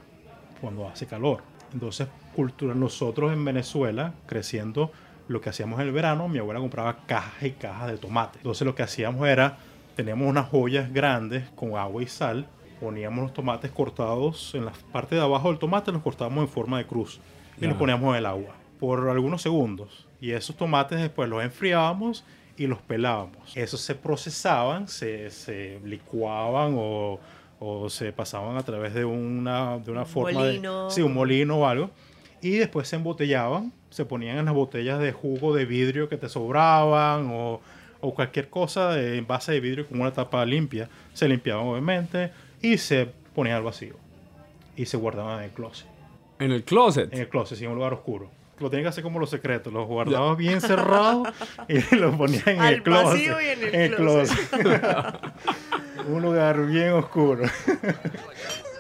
cuando 0.62 0.88
hace 0.88 1.06
calor. 1.06 1.42
Entonces, 1.74 2.08
cultura, 2.36 2.74
nosotros 2.74 3.34
en 3.34 3.44
Venezuela, 3.44 4.14
creciendo, 4.26 4.92
lo 5.28 5.42
que 5.42 5.50
hacíamos 5.50 5.80
en 5.80 5.88
el 5.88 5.94
verano, 5.94 6.28
mi 6.28 6.40
abuela 6.40 6.60
compraba 6.60 6.98
cajas 7.06 7.44
y 7.44 7.52
cajas 7.52 7.92
de 7.92 7.98
tomate. 7.98 8.40
Entonces, 8.40 8.66
lo 8.66 8.76
que 8.76 8.84
hacíamos 8.84 9.28
era, 9.28 9.58
teníamos 9.96 10.28
unas 10.28 10.48
ollas 10.52 10.92
grandes 10.92 11.50
con 11.56 11.76
agua 11.78 12.04
y 12.04 12.08
sal, 12.08 12.48
poníamos 12.80 13.24
los 13.24 13.34
tomates 13.34 13.72
cortados 13.72 14.54
en 14.56 14.66
la 14.66 14.74
parte 14.92 15.16
de 15.16 15.22
abajo 15.22 15.50
del 15.50 15.60
tomate, 15.60 15.92
los 15.92 16.02
cortábamos 16.02 16.44
en 16.44 16.50
forma 16.50 16.78
de 16.80 16.86
cruz 16.88 17.20
y 17.60 17.66
los 17.68 17.78
poníamos 17.78 18.10
en 18.12 18.16
el 18.16 18.26
agua 18.26 18.56
por 18.80 19.10
algunos 19.10 19.42
segundos. 19.42 20.08
Y 20.20 20.32
esos 20.32 20.56
tomates 20.56 21.00
después 21.00 21.30
los 21.30 21.44
enfriábamos 21.44 22.26
y 22.58 22.66
los 22.68 22.80
pelábamos. 22.80 23.56
Esos 23.56 23.82
se 23.82 23.94
procesaban, 23.96 24.88
se, 24.88 25.30
se 25.30 25.80
licuaban 25.84 26.76
o, 26.78 27.20
o 27.60 27.90
se 27.90 28.12
pasaban 28.12 28.58
a 28.58 28.64
través 28.64 28.94
de 28.96 29.06
una, 29.06 29.78
de 29.78 29.92
una 29.92 30.02
Un 30.02 30.08
forma 30.08 30.40
molino. 30.40 30.86
de... 30.86 30.92
Sí, 30.92 31.02
un 31.04 31.14
molino 31.14 31.58
o 31.60 31.68
algo. 31.68 31.92
Y 32.42 32.58
después 32.58 32.88
se 32.88 32.96
embotellaban, 32.96 33.72
se 33.90 34.06
ponían 34.06 34.38
en 34.38 34.46
las 34.46 34.54
botellas 34.54 35.00
de 35.00 35.12
jugo 35.12 35.54
de 35.56 35.66
vidrio 35.66 36.10
que 36.10 36.18
te 36.18 36.28
sobraban 36.30 37.30
o, 37.32 37.62
o 38.00 38.14
cualquier 38.16 38.50
cosa 38.50 38.90
de 38.94 39.18
envase 39.18 39.52
de 39.52 39.60
vidrio 39.60 39.88
con 39.88 40.02
una 40.02 40.12
tapa 40.12 40.44
limpia. 40.46 40.90
Se 41.14 41.28
limpiaban 41.28 41.68
obviamente 41.68 42.32
y 42.62 42.78
se 42.78 43.08
ponían 43.36 43.58
al 43.58 43.64
vacío. 43.64 43.96
Y 44.76 44.86
se 44.86 44.98
guardaban 44.98 45.40
en 45.40 45.46
el 45.46 45.52
closet. 45.52 45.88
En 46.40 46.52
el 46.52 46.64
closet. 46.64 47.14
En 47.14 47.20
el 47.20 47.30
closet, 47.30 47.58
sí, 47.58 47.66
en 47.66 47.72
un 47.72 47.78
lugar 47.78 47.94
oscuro. 47.94 48.32
Lo 48.60 48.70
tenían 48.70 48.86
que 48.86 48.90
hacer 48.90 49.04
como 49.04 49.20
los 49.20 49.30
secretos. 49.30 49.72
Los 49.72 49.88
guardabas 49.88 50.38
bien 50.38 50.62
cerrados 50.62 51.28
y 51.68 51.96
los 51.96 52.16
ponían 52.16 52.44
en 52.48 52.62
Al 52.62 52.74
el 52.76 52.84
closet. 52.84 53.06
vacío 53.06 53.42
y 53.42 53.46
en 53.46 53.76
el 53.76 53.96
closet. 53.96 54.40
un 56.08 56.22
lugar 56.22 56.66
bien 56.66 56.94
oscuro. 56.94 57.44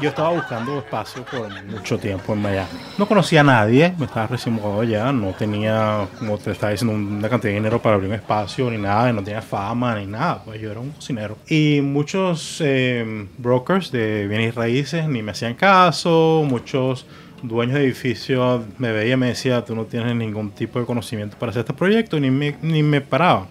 Yo 0.00 0.08
estaba 0.08 0.30
buscando 0.30 0.78
espacio 0.78 1.24
por 1.24 1.48
mucho 1.64 1.98
tiempo 1.98 2.32
en 2.32 2.40
Miami. 2.40 2.68
No 2.96 3.06
conocía 3.06 3.40
a 3.40 3.44
nadie, 3.44 3.92
me 3.98 4.06
estaba 4.06 4.26
recién 4.28 4.54
mudado 4.54 4.82
ya, 4.82 5.12
no 5.12 5.32
tenía, 5.32 6.06
como 6.18 6.38
te 6.38 6.52
estaba 6.52 6.72
diciendo, 6.72 6.94
una 6.94 7.28
cantidad 7.28 7.50
de 7.50 7.56
dinero 7.58 7.82
para 7.82 7.96
abrir 7.96 8.08
un 8.08 8.14
espacio 8.16 8.70
ni 8.70 8.78
nada, 8.78 9.12
no 9.12 9.22
tenía 9.22 9.42
fama 9.42 9.94
ni 9.96 10.06
nada, 10.06 10.42
pues 10.44 10.58
yo 10.60 10.70
era 10.70 10.80
un 10.80 10.90
cocinero. 10.92 11.36
Y 11.48 11.80
muchos 11.82 12.62
eh, 12.64 13.26
brokers 13.36 13.92
de 13.92 14.26
bienes 14.26 14.48
y 14.48 14.50
raíces 14.52 15.06
ni 15.06 15.22
me 15.22 15.32
hacían 15.32 15.54
caso, 15.54 16.44
muchos 16.48 17.04
dueños 17.42 17.74
de 17.74 17.84
edificios 17.84 18.62
me 18.78 18.92
veían 18.92 19.18
y 19.18 19.20
me 19.20 19.26
decían, 19.28 19.62
tú 19.66 19.74
no 19.74 19.84
tienes 19.84 20.14
ningún 20.16 20.50
tipo 20.52 20.78
de 20.80 20.86
conocimiento 20.86 21.36
para 21.38 21.50
hacer 21.50 21.60
este 21.60 21.74
proyecto, 21.74 22.18
ni 22.18 22.30
me, 22.30 22.56
ni 22.62 22.82
me 22.82 23.02
paraban. 23.02 23.44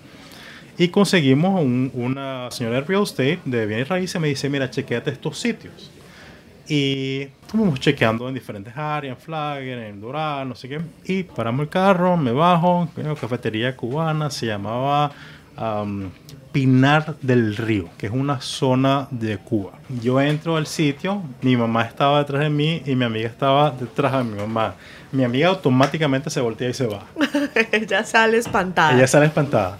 Y 0.79 0.87
conseguimos 0.87 1.61
un- 1.61 1.91
una 1.93 2.49
señora 2.51 2.77
de 2.77 2.81
real 2.87 3.03
estate 3.03 3.39
de 3.45 3.65
bienes 3.67 3.87
raíces, 3.87 4.19
me 4.19 4.29
dice, 4.29 4.49
mira, 4.49 4.69
chequeate 4.71 5.11
estos 5.11 5.37
sitios. 5.39 5.91
Y 6.69 7.27
estuvimos 7.41 7.79
chequeando 7.79 8.27
en 8.27 8.35
diferentes 8.35 8.77
áreas, 8.77 9.17
en 9.17 9.21
Flagler, 9.21 9.79
en 9.79 9.99
Doral, 9.99 10.47
no 10.47 10.55
sé 10.55 10.69
qué. 10.69 10.79
Y 11.05 11.23
paramos 11.23 11.63
el 11.63 11.69
carro, 11.69 12.15
me 12.15 12.31
bajo, 12.31 12.87
una 12.95 13.15
cafetería 13.15 13.75
cubana, 13.75 14.29
se 14.29 14.45
llamaba 14.45 15.11
am, 15.57 16.11
Pinar 16.51 17.15
del 17.21 17.57
Río, 17.57 17.89
que 17.97 18.05
es 18.05 18.11
una 18.11 18.39
zona 18.39 19.07
de 19.09 19.37
Cuba. 19.37 19.71
Yo 20.01 20.21
entro 20.21 20.57
al 20.57 20.67
sitio, 20.67 21.23
mi 21.41 21.57
mamá 21.57 21.83
estaba 21.83 22.19
detrás 22.19 22.41
de 22.41 22.49
mí 22.49 22.81
y 22.85 22.95
mi 22.95 23.05
amiga 23.05 23.27
estaba 23.27 23.71
detrás 23.71 24.13
de 24.13 24.23
mi 24.23 24.37
mamá. 24.37 24.75
Mi 25.11 25.23
amiga 25.23 25.49
automáticamente 25.49 26.29
se 26.29 26.39
voltea 26.39 26.69
y 26.69 26.73
se 26.73 26.85
va. 26.85 27.03
Ella 27.71 28.03
sale 28.03 28.37
espantada. 28.37 28.93
Ella 28.95 29.07
sale 29.07 29.25
espantada. 29.25 29.77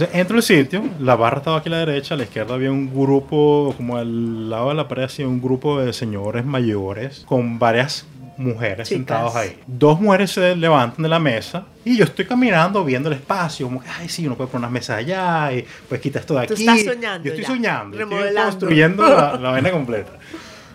Entonces 0.00 0.20
entro 0.20 0.36
al 0.36 0.42
sitio, 0.44 0.82
la 1.00 1.16
barra 1.16 1.38
estaba 1.38 1.58
aquí 1.58 1.68
a 1.68 1.72
la 1.72 1.78
derecha, 1.78 2.14
a 2.14 2.16
la 2.16 2.22
izquierda 2.22 2.54
había 2.54 2.70
un 2.70 2.88
grupo, 2.94 3.74
como 3.76 3.96
al 3.96 4.48
lado 4.48 4.68
de 4.68 4.74
la 4.76 4.86
pared, 4.86 5.04
así 5.04 5.24
un 5.24 5.40
grupo 5.42 5.80
de 5.80 5.92
señores 5.92 6.44
mayores 6.44 7.24
con 7.26 7.58
varias 7.58 8.06
mujeres 8.36 8.86
sentadas 8.88 9.34
ahí. 9.34 9.58
Dos 9.66 10.00
mujeres 10.00 10.30
se 10.30 10.54
levantan 10.54 11.02
de 11.02 11.08
la 11.08 11.18
mesa 11.18 11.64
y 11.84 11.96
yo 11.96 12.04
estoy 12.04 12.24
caminando 12.26 12.84
viendo 12.84 13.08
el 13.08 13.16
espacio, 13.16 13.66
como 13.66 13.80
que, 13.82 13.88
ay, 13.88 14.08
sí, 14.08 14.24
uno 14.24 14.36
puede 14.36 14.48
poner 14.50 14.60
unas 14.68 14.70
mesas 14.70 14.98
allá 14.98 15.52
y 15.52 15.64
pues 15.88 16.00
quita 16.00 16.20
esto 16.20 16.38
de 16.38 16.46
Tú 16.46 16.54
aquí. 16.54 16.62
estás 16.68 16.84
soñando 16.94 17.24
Yo 17.24 17.30
estoy 17.34 17.42
ya, 17.42 17.48
soñando, 17.48 17.96
yo 17.96 18.02
estoy 18.04 18.16
remodelando. 18.18 18.50
construyendo 18.50 19.02
la, 19.08 19.36
la 19.36 19.50
vaina 19.50 19.70
completa. 19.72 20.12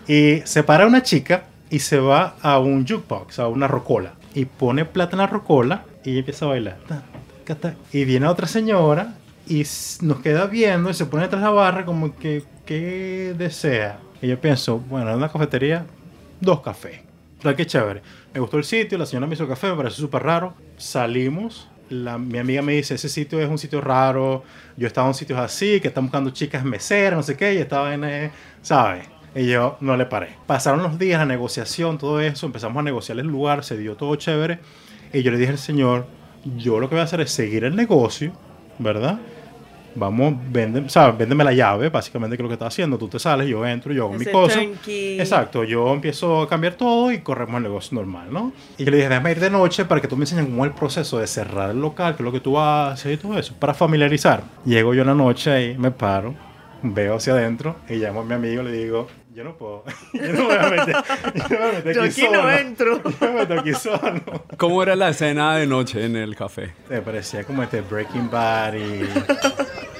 Y 0.06 0.42
se 0.44 0.62
para 0.64 0.86
una 0.86 1.02
chica 1.02 1.44
y 1.70 1.78
se 1.78 1.98
va 1.98 2.34
a 2.42 2.58
un 2.58 2.86
jukebox, 2.86 3.38
a 3.38 3.48
una 3.48 3.68
rocola. 3.68 4.12
Y 4.34 4.44
pone 4.44 4.84
plata 4.84 5.12
en 5.12 5.18
la 5.20 5.26
rocola 5.28 5.84
y 6.04 6.10
ella 6.10 6.18
empieza 6.18 6.44
a 6.44 6.48
bailar. 6.48 6.76
Y 7.92 8.04
viene 8.04 8.26
otra 8.26 8.46
señora 8.46 9.14
y 9.46 9.64
nos 10.02 10.20
queda 10.20 10.46
viendo 10.46 10.90
y 10.90 10.94
se 10.94 11.06
pone 11.06 11.24
detrás 11.24 11.42
de 11.42 11.46
la 11.48 11.52
barra 11.52 11.84
como 11.84 12.16
que, 12.16 12.44
¿qué 12.64 13.34
desea? 13.36 13.98
Y 14.22 14.28
yo 14.28 14.40
pienso, 14.40 14.78
bueno, 14.78 15.10
en 15.10 15.16
una 15.16 15.30
cafetería, 15.30 15.86
dos 16.40 16.60
cafés. 16.60 17.00
¿Verdad 17.42 17.56
qué 17.56 17.66
chévere? 17.66 18.02
Me 18.32 18.40
gustó 18.40 18.56
el 18.56 18.64
sitio, 18.64 18.96
la 18.96 19.06
señora 19.06 19.26
me 19.26 19.34
hizo 19.34 19.46
café, 19.46 19.68
me 19.70 19.76
pareció 19.76 20.02
súper 20.04 20.22
raro. 20.22 20.54
Salimos, 20.78 21.68
la- 21.90 22.16
mi 22.18 22.38
amiga 22.38 22.62
me 22.62 22.72
dice, 22.72 22.94
ese 22.94 23.08
sitio 23.08 23.38
es 23.40 23.48
un 23.48 23.58
sitio 23.58 23.80
raro. 23.82 24.42
Yo 24.76 24.86
estaba 24.86 25.06
en 25.08 25.14
sitios 25.14 25.38
así, 25.38 25.80
que 25.80 25.88
están 25.88 26.04
buscando 26.04 26.30
chicas 26.30 26.64
meseras, 26.64 27.16
no 27.18 27.22
sé 27.22 27.36
qué, 27.36 27.54
y 27.54 27.58
estaba 27.58 27.92
en, 27.94 28.04
eh, 28.04 28.30
¿sabes? 28.62 29.06
Y 29.34 29.46
yo 29.48 29.76
no 29.80 29.96
le 29.96 30.06
paré. 30.06 30.36
Pasaron 30.46 30.82
los 30.82 30.98
días, 30.98 31.18
la 31.18 31.26
negociación, 31.26 31.98
todo 31.98 32.20
eso, 32.20 32.46
empezamos 32.46 32.78
a 32.80 32.82
negociar 32.82 33.18
el 33.18 33.26
lugar, 33.26 33.62
se 33.64 33.76
dio 33.76 33.96
todo 33.96 34.16
chévere. 34.16 34.60
Y 35.12 35.22
yo 35.22 35.30
le 35.30 35.38
dije 35.38 35.52
al 35.52 35.58
señor, 35.58 36.06
yo 36.56 36.78
lo 36.78 36.88
que 36.88 36.94
voy 36.94 37.00
a 37.00 37.04
hacer 37.04 37.20
es 37.20 37.30
seguir 37.30 37.64
el 37.64 37.74
negocio, 37.74 38.32
¿verdad? 38.78 39.18
Vamos, 39.96 40.34
vende, 40.50 40.88
¿sabes? 40.88 41.16
Véndeme 41.16 41.44
la 41.44 41.52
llave, 41.52 41.88
básicamente, 41.88 42.36
que 42.36 42.42
es 42.42 42.44
lo 42.44 42.48
que 42.48 42.54
está 42.54 42.66
haciendo. 42.66 42.98
Tú 42.98 43.06
te 43.06 43.18
sales, 43.20 43.46
yo 43.46 43.64
entro, 43.64 43.92
yo 43.92 44.06
hago 44.06 44.14
mi 44.14 44.24
cosa. 44.24 44.58
turnkey. 44.58 45.20
Exacto, 45.20 45.62
yo 45.62 45.92
empiezo 45.92 46.42
a 46.42 46.48
cambiar 46.48 46.74
todo 46.74 47.12
y 47.12 47.18
corremos 47.18 47.56
el 47.58 47.62
negocio 47.62 47.94
normal, 47.94 48.26
¿no? 48.32 48.52
Y 48.76 48.84
yo 48.84 48.90
le 48.90 48.96
dije, 48.96 49.08
déjame 49.08 49.30
ir 49.30 49.40
de 49.40 49.50
noche 49.50 49.84
para 49.84 50.00
que 50.00 50.08
tú 50.08 50.16
me 50.16 50.24
enseñes 50.24 50.46
cómo 50.46 50.64
es 50.64 50.72
el 50.72 50.76
proceso 50.76 51.18
de 51.18 51.28
cerrar 51.28 51.70
el 51.70 51.80
local, 51.80 52.16
qué 52.16 52.22
es 52.22 52.24
lo 52.24 52.32
que 52.32 52.40
tú 52.40 52.58
haces 52.58 53.14
y 53.14 53.16
todo 53.16 53.38
eso, 53.38 53.54
para 53.54 53.72
familiarizar. 53.72 54.42
Llego 54.64 54.94
yo 54.94 55.02
en 55.02 55.08
la 55.08 55.14
noche 55.14 55.70
y 55.70 55.78
me 55.78 55.92
paro, 55.92 56.34
veo 56.82 57.14
hacia 57.14 57.34
adentro 57.34 57.76
y 57.88 57.94
llamo 57.94 58.22
a 58.22 58.24
mi 58.24 58.34
amigo 58.34 58.62
y 58.62 58.64
le 58.64 58.72
digo, 58.72 59.06
yo 59.34 59.44
no 59.44 59.56
puedo. 59.56 59.84
Yo 60.12 60.32
no 60.32 60.32
me 60.32 60.44
voy 60.44 60.56
a 60.56 60.70
meter, 60.70 60.96
yo 61.34 61.42
no 61.42 61.48
me 61.48 61.56
voy 61.58 61.68
a 61.68 61.72
meter 61.72 61.94
Yo 61.94 62.02
aquí 62.02 62.10
aquí 62.10 62.20
solo. 62.20 62.42
no 62.42 62.50
entro. 62.52 63.02
Yo 63.20 63.26
me 63.26 63.32
meto 63.32 63.54
aquí 63.60 63.74
solo. 63.74 64.20
¿Cómo 64.56 64.82
era 64.82 64.94
la 64.96 65.08
escena 65.10 65.56
de 65.56 65.66
noche 65.66 66.04
en 66.04 66.16
el 66.16 66.36
café? 66.36 66.72
Me 66.88 67.00
parecía 67.02 67.42
como 67.44 67.62
este 67.62 67.80
Breaking 67.80 68.30
Bad 68.30 68.74
y, 68.74 69.02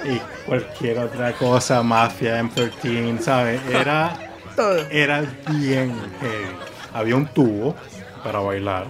y 0.09 0.21
cualquier 0.45 0.99
otra 0.99 1.33
cosa, 1.33 1.83
Mafia, 1.83 2.41
M13, 2.41 3.19
¿sabes? 3.19 3.61
Era, 3.69 4.17
Todo. 4.55 4.77
era 4.89 5.21
bien 5.49 5.93
heavy. 6.21 6.55
Había 6.93 7.15
un 7.17 7.27
tubo 7.27 7.75
para 8.23 8.39
bailar. 8.39 8.85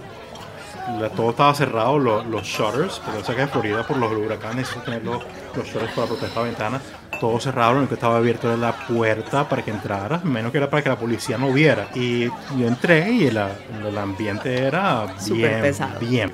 La- 1.00 1.10
todo 1.10 1.30
estaba 1.30 1.52
cerrado, 1.54 1.98
lo- 1.98 2.22
los 2.22 2.46
shutters, 2.46 3.00
porque 3.04 3.24
sé 3.24 3.34
que 3.34 3.42
en 3.42 3.48
Florida 3.48 3.84
por 3.84 3.96
los 3.96 4.12
huracanes 4.12 4.56
necesitan 4.58 4.84
tener 4.84 5.04
los, 5.04 5.24
los 5.56 5.66
shutters 5.66 5.92
para 5.92 6.06
proteger 6.06 6.36
la 6.36 6.42
ventana. 6.44 6.80
Todo 7.20 7.40
cerrado, 7.40 7.72
lo 7.72 7.78
único 7.78 7.90
que 7.90 7.94
estaba 7.94 8.16
abierto 8.18 8.48
era 8.48 8.56
la 8.56 8.72
puerta 8.86 9.48
para 9.48 9.62
que 9.64 9.70
entraras, 9.70 10.24
menos 10.24 10.52
que 10.52 10.58
era 10.58 10.68
para 10.68 10.82
que 10.82 10.88
la 10.90 10.96
policía 10.98 11.38
no 11.38 11.52
viera. 11.52 11.88
Y 11.94 12.26
yo 12.26 12.66
entré 12.66 13.10
y 13.10 13.26
el, 13.26 13.36
el 13.86 13.98
ambiente 13.98 14.62
era 14.62 15.06
Súper 15.18 15.36
bien, 15.36 15.60
pesado. 15.62 15.98
bien 16.00 16.32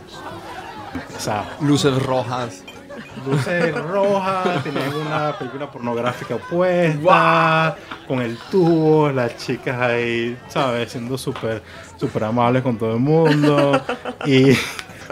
pesado 1.12 1.44
Luces 1.60 2.02
rojas. 2.02 2.64
luces 3.26 3.74
rojas, 3.74 4.62
tenían 4.64 4.94
una 4.94 5.38
película 5.38 5.70
pornográfica 5.70 6.36
puesta, 6.36 7.76
con 8.08 8.20
el 8.20 8.36
tubo, 8.50 9.10
las 9.10 9.36
chicas 9.36 9.80
ahí, 9.80 10.36
¿sabes? 10.48 10.90
Siendo 10.92 11.16
súper 11.16 11.62
súper 11.98 12.24
amables 12.24 12.62
con 12.62 12.76
todo 12.78 12.94
el 12.94 13.00
mundo. 13.00 13.80
Y 14.26 14.56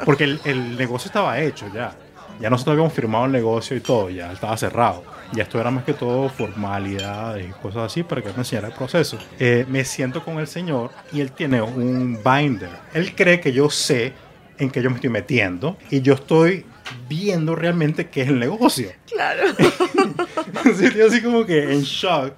porque 0.04 0.24
el, 0.24 0.40
el 0.44 0.76
negocio 0.76 1.08
estaba 1.08 1.38
hecho 1.38 1.66
ya. 1.72 1.92
Ya 2.40 2.48
nosotros 2.48 2.72
habíamos 2.72 2.94
firmado 2.94 3.26
el 3.26 3.32
negocio 3.32 3.76
y 3.76 3.80
todo, 3.80 4.08
ya 4.08 4.32
estaba 4.32 4.56
cerrado. 4.56 5.02
Ya 5.32 5.44
esto 5.44 5.60
era 5.60 5.70
más 5.70 5.84
que 5.84 5.92
todo 5.92 6.28
formalidades 6.28 7.49
y 7.49 7.52
cosas 7.62 7.84
así 7.92 8.02
para 8.02 8.20
que 8.22 8.28
me 8.30 8.38
enseñara 8.38 8.68
el 8.68 8.75
proceso. 8.75 9.18
Eh, 9.38 9.64
me 9.68 9.84
siento 9.84 10.25
con 10.25 10.38
el 10.38 10.46
señor 10.46 10.90
y 11.12 11.20
él 11.20 11.30
tiene 11.32 11.62
un 11.62 12.18
binder. 12.25 12.70
Él 12.94 13.14
cree 13.14 13.40
que 13.40 13.52
yo 13.52 13.70
sé 13.70 14.12
en 14.58 14.70
qué 14.70 14.82
yo 14.82 14.90
me 14.90 14.96
estoy 14.96 15.10
metiendo 15.10 15.76
y 15.90 16.00
yo 16.02 16.14
estoy 16.14 16.66
viendo 17.08 17.54
realmente 17.54 18.08
qué 18.08 18.22
es 18.22 18.28
el 18.28 18.38
negocio. 18.40 18.90
Claro. 19.06 19.42
Así, 20.64 20.90
yo 20.96 21.06
así 21.06 21.22
como 21.22 21.44
que 21.46 21.72
en 21.72 21.82
shock. 21.82 22.34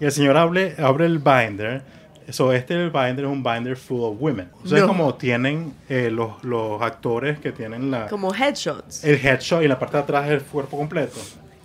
Y 0.00 0.04
el 0.04 0.12
señor 0.12 0.36
abre, 0.36 0.74
abre 0.78 1.06
el 1.06 1.18
binder. 1.18 1.82
So, 2.30 2.52
este 2.52 2.74
el 2.74 2.90
binder 2.90 3.24
es 3.26 3.30
un 3.30 3.42
binder 3.42 3.76
full 3.76 4.00
of 4.02 4.16
women. 4.20 4.48
O 4.64 4.68
sea, 4.68 4.78
es 4.78 4.82
No. 4.84 4.88
como 4.88 5.14
tienen 5.14 5.74
eh, 5.88 6.10
los, 6.10 6.42
los 6.44 6.80
actores 6.82 7.38
que 7.38 7.52
tienen 7.52 7.90
la, 7.90 8.06
Como 8.08 8.34
headshots. 8.34 9.04
el 9.04 9.16
headshot 9.24 9.62
y 9.62 9.68
la 9.68 9.78
parte 9.78 9.96
de 9.96 10.02
atrás 10.02 10.28
el 10.30 10.42
cuerpo 10.42 10.76
completo. 10.78 11.18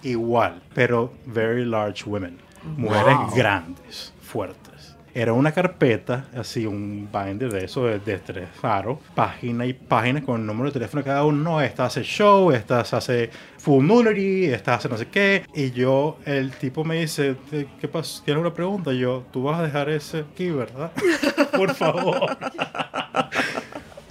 Igual, 0.04 0.62
pero 0.74 1.14
very 1.26 1.66
large 1.66 2.04
women. 2.10 2.38
Mujeres 2.78 3.16
Wow. 3.18 3.36
grandes, 3.36 4.14
fuertes. 4.22 4.96
Era 5.14 5.34
una 5.34 5.52
carpeta, 5.52 6.26
así 6.38 6.66
un 6.68 7.10
binder 7.12 7.52
de 7.52 7.66
eso, 7.66 7.86
de, 7.86 7.98
de 8.00 8.20
tres 8.20 8.48
faros, 8.54 9.00
página 9.16 9.66
y 9.66 9.74
página 9.74 10.22
con 10.24 10.40
el 10.42 10.46
número 10.46 10.70
de 10.70 10.74
teléfono 10.74 11.02
de 11.02 11.08
cada 11.08 11.26
uno. 11.26 11.44
No, 11.44 11.62
esta 11.62 11.86
hace 11.86 12.04
show, 12.04 12.52
esta 12.52 12.82
hace 12.82 13.30
full 13.58 13.84
nudity, 13.86 14.46
esta 14.46 14.76
hace 14.76 14.88
no 14.88 14.98
sé 14.98 15.08
qué. 15.08 15.46
Y 15.56 15.72
yo, 15.72 16.20
el 16.26 16.52
tipo 16.52 16.84
me 16.84 17.02
dice, 17.02 17.36
¿qué 17.82 17.88
pasa? 17.88 18.22
¿Tienes 18.24 18.40
una 18.40 18.54
pregunta? 18.54 18.94
Y 18.94 19.00
yo, 19.00 19.26
tú 19.32 19.44
vas 19.44 19.60
a 19.60 19.64
dejar 19.64 19.90
ese 19.90 20.20
aquí, 20.32 20.52
¿verdad? 20.52 20.92
Por 21.58 21.74
favor. 21.74 22.38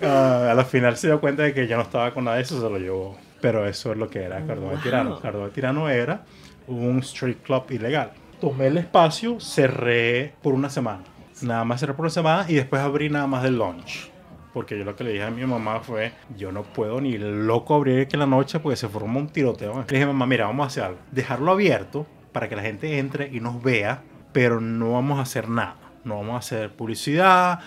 Ah, 0.00 0.50
a 0.52 0.54
la 0.54 0.64
final 0.64 0.96
se 0.96 1.08
dio 1.08 1.20
cuenta 1.20 1.42
de 1.42 1.52
que 1.52 1.66
yo 1.66 1.76
no 1.76 1.82
estaba 1.82 2.14
con 2.14 2.22
nada 2.24 2.36
de 2.36 2.44
eso, 2.44 2.54
se 2.60 2.70
lo 2.70 2.78
llevó. 2.78 3.18
Pero 3.40 3.66
eso 3.66 3.92
es 3.92 3.98
lo 3.98 4.08
que 4.08 4.22
era 4.22 4.44
Cardón 4.44 4.70
de 4.70 4.76
Tirano. 4.78 5.20
Cardón 5.20 5.44
de 5.44 5.50
Tirano 5.50 5.88
era 5.88 6.24
un 6.66 6.98
street 6.98 7.38
club 7.42 7.64
ilegal. 7.70 8.12
Tomé 8.40 8.68
el 8.68 8.78
espacio, 8.78 9.40
cerré 9.40 10.34
por 10.42 10.54
una 10.54 10.70
semana. 10.70 11.04
Nada 11.42 11.64
más 11.64 11.80
cerré 11.80 11.94
por 11.94 12.04
una 12.04 12.10
semana 12.10 12.46
y 12.48 12.54
después 12.54 12.82
abrí 12.82 13.08
nada 13.10 13.26
más 13.26 13.42
del 13.42 13.56
lunch. 13.56 14.10
Porque 14.52 14.76
yo 14.78 14.84
lo 14.84 14.96
que 14.96 15.04
le 15.04 15.12
dije 15.12 15.24
a 15.24 15.30
mi 15.30 15.44
mamá 15.44 15.80
fue, 15.80 16.12
yo 16.36 16.50
no 16.50 16.62
puedo 16.62 17.00
ni 17.00 17.16
loco 17.18 17.74
abrir 17.74 18.08
que 18.08 18.16
en 18.16 18.20
la 18.20 18.26
noche 18.26 18.58
porque 18.58 18.76
se 18.76 18.88
forma 18.88 19.18
un 19.18 19.28
tiroteo. 19.28 19.78
Le 19.78 19.84
dije, 19.86 20.06
mamá, 20.06 20.26
mira, 20.26 20.46
vamos 20.46 20.64
a 20.64 20.66
hacer 20.68 20.82
algo. 20.84 20.98
Dejarlo 21.12 21.52
abierto 21.52 22.06
para 22.32 22.48
que 22.48 22.56
la 22.56 22.62
gente 22.62 22.98
entre 22.98 23.28
y 23.28 23.40
nos 23.40 23.62
vea, 23.62 24.02
pero 24.32 24.60
no 24.60 24.92
vamos 24.92 25.18
a 25.18 25.22
hacer 25.22 25.48
nada. 25.48 25.76
No 26.04 26.16
vamos 26.16 26.34
a 26.34 26.38
hacer 26.38 26.72
publicidad, 26.72 27.60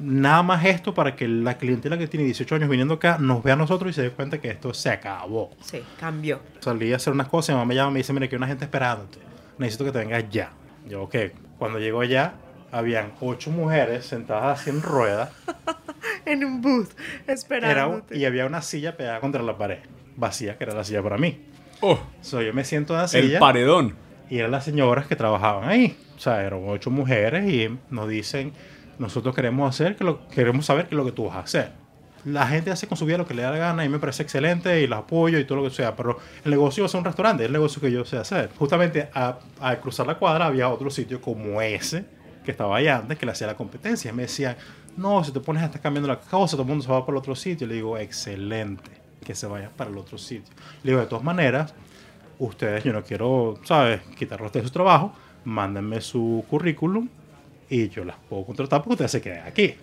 nada 0.00 0.42
más 0.42 0.64
esto 0.64 0.94
para 0.94 1.14
que 1.16 1.28
la 1.28 1.56
clientela 1.58 1.96
que 1.98 2.06
tiene 2.08 2.24
18 2.26 2.54
años 2.56 2.68
viniendo 2.68 2.94
acá 2.94 3.18
nos 3.18 3.42
vea 3.42 3.54
a 3.54 3.56
nosotros 3.56 3.90
y 3.90 3.94
se 3.94 4.02
dé 4.02 4.10
cuenta 4.10 4.38
que 4.40 4.48
esto 4.50 4.72
se 4.74 4.90
acabó. 4.90 5.50
Sí, 5.62 5.82
cambió. 5.98 6.40
Salí 6.60 6.92
a 6.92 6.96
hacer 6.96 7.12
unas 7.12 7.28
cosas, 7.28 7.50
mi 7.54 7.58
mamá 7.58 7.68
me 7.68 7.74
llama 7.74 7.90
y 7.90 7.94
me 7.94 7.98
dice, 8.00 8.12
mira, 8.12 8.28
que 8.28 8.34
hay 8.34 8.38
una 8.38 8.46
gente 8.46 8.64
esperándote. 8.64 9.18
Necesito 9.58 9.84
que 9.84 9.92
te 9.92 9.98
vengas 9.98 10.24
ya. 10.30 10.50
Yo, 10.88 11.02
ok. 11.02 11.14
Cuando 11.58 11.78
llego 11.78 12.00
allá, 12.00 12.32
habían 12.72 13.12
ocho 13.20 13.50
mujeres 13.50 14.06
sentadas 14.06 14.60
así 14.60 14.70
en 14.70 14.80
ruedas 14.82 15.30
En 16.24 16.44
un 16.44 16.60
booth, 16.62 16.90
era, 17.24 17.34
esperándote. 17.34 18.16
y 18.16 18.24
había 18.24 18.46
una 18.46 18.62
silla 18.62 18.96
pegada 18.96 19.20
contra 19.20 19.42
la 19.42 19.56
pared, 19.58 19.78
vacía, 20.16 20.56
que 20.56 20.64
era 20.64 20.74
la 20.74 20.84
silla 20.84 21.02
para 21.02 21.18
mí. 21.18 21.40
Oh, 21.80 21.98
So, 22.20 22.40
yo 22.42 22.52
me 22.54 22.64
siento 22.64 22.92
en 22.94 22.98
la 22.98 23.04
el 23.04 23.08
silla 23.10 23.38
paredón. 23.38 23.94
y 24.30 24.38
eran 24.38 24.50
las 24.50 24.64
señoras 24.64 25.06
que 25.06 25.16
trabajaban 25.16 25.68
ahí. 25.68 25.96
O 26.16 26.20
sea, 26.20 26.42
eran 26.44 26.60
ocho 26.66 26.90
mujeres 26.90 27.50
y 27.50 27.68
nos 27.90 28.08
dicen, 28.08 28.52
nosotros 29.00 29.34
queremos 29.34 29.68
hacer, 29.68 29.96
que 29.96 30.04
lo, 30.04 30.28
queremos 30.28 30.66
saber 30.66 30.86
qué 30.86 30.94
es 30.94 30.96
lo 30.96 31.06
que 31.06 31.12
tú 31.12 31.24
vas 31.24 31.36
a 31.36 31.40
hacer. 31.40 31.72
La 32.26 32.46
gente 32.46 32.70
hace 32.70 32.86
con 32.86 32.98
su 32.98 33.06
vida 33.06 33.16
lo 33.16 33.26
que 33.26 33.32
le 33.32 33.40
da 33.40 33.50
la 33.50 33.56
gana 33.56 33.82
y 33.82 33.88
me 33.88 33.98
parece 33.98 34.22
excelente 34.22 34.82
y 34.82 34.86
los 34.86 34.98
apoyo 34.98 35.38
y 35.38 35.44
todo 35.46 35.56
lo 35.56 35.64
que 35.64 35.74
sea, 35.74 35.96
pero 35.96 36.18
el 36.44 36.50
negocio 36.50 36.84
es 36.84 36.92
un 36.92 37.02
restaurante, 37.02 37.44
es 37.44 37.46
el 37.46 37.52
negocio 37.54 37.80
que 37.80 37.90
yo 37.90 38.04
sé 38.04 38.18
hacer. 38.18 38.50
Justamente 38.58 39.08
al 39.14 39.80
cruzar 39.80 40.06
la 40.06 40.16
cuadra 40.16 40.44
había 40.44 40.68
otro 40.68 40.90
sitio 40.90 41.18
como 41.18 41.62
ese 41.62 42.04
que 42.44 42.50
estaba 42.50 42.76
allá 42.76 42.98
antes 42.98 43.16
que 43.16 43.24
le 43.24 43.32
hacía 43.32 43.46
la 43.46 43.56
competencia. 43.56 44.12
Me 44.12 44.22
decían, 44.22 44.56
no, 44.98 45.24
si 45.24 45.32
te 45.32 45.40
pones 45.40 45.62
a 45.62 45.66
estar 45.66 45.80
cambiando 45.80 46.06
la 46.06 46.20
cosa, 46.20 46.52
todo 46.52 46.62
el 46.62 46.68
mundo 46.68 46.84
se 46.84 46.90
va 46.90 47.00
para 47.00 47.12
el 47.12 47.18
otro 47.20 47.34
sitio. 47.34 47.66
Le 47.66 47.76
digo, 47.76 47.96
excelente, 47.96 48.90
que 49.24 49.34
se 49.34 49.46
vaya 49.46 49.70
para 49.74 49.90
el 49.90 49.96
otro 49.96 50.18
sitio. 50.18 50.54
Le 50.82 50.90
digo, 50.90 51.00
de 51.00 51.06
todas 51.06 51.24
maneras, 51.24 51.72
ustedes, 52.38 52.84
yo 52.84 52.92
no 52.92 53.02
quiero, 53.02 53.58
¿sabes?, 53.64 54.02
quitarlos 54.18 54.52
de 54.52 54.62
su 54.62 54.68
trabajo, 54.68 55.14
mándenme 55.44 56.02
su 56.02 56.44
currículum 56.50 57.08
y 57.70 57.88
yo 57.88 58.04
las 58.04 58.16
puedo 58.28 58.44
contratar 58.44 58.80
porque 58.82 58.94
ustedes 58.94 59.12
se 59.12 59.22
queden 59.22 59.44
aquí. 59.46 59.76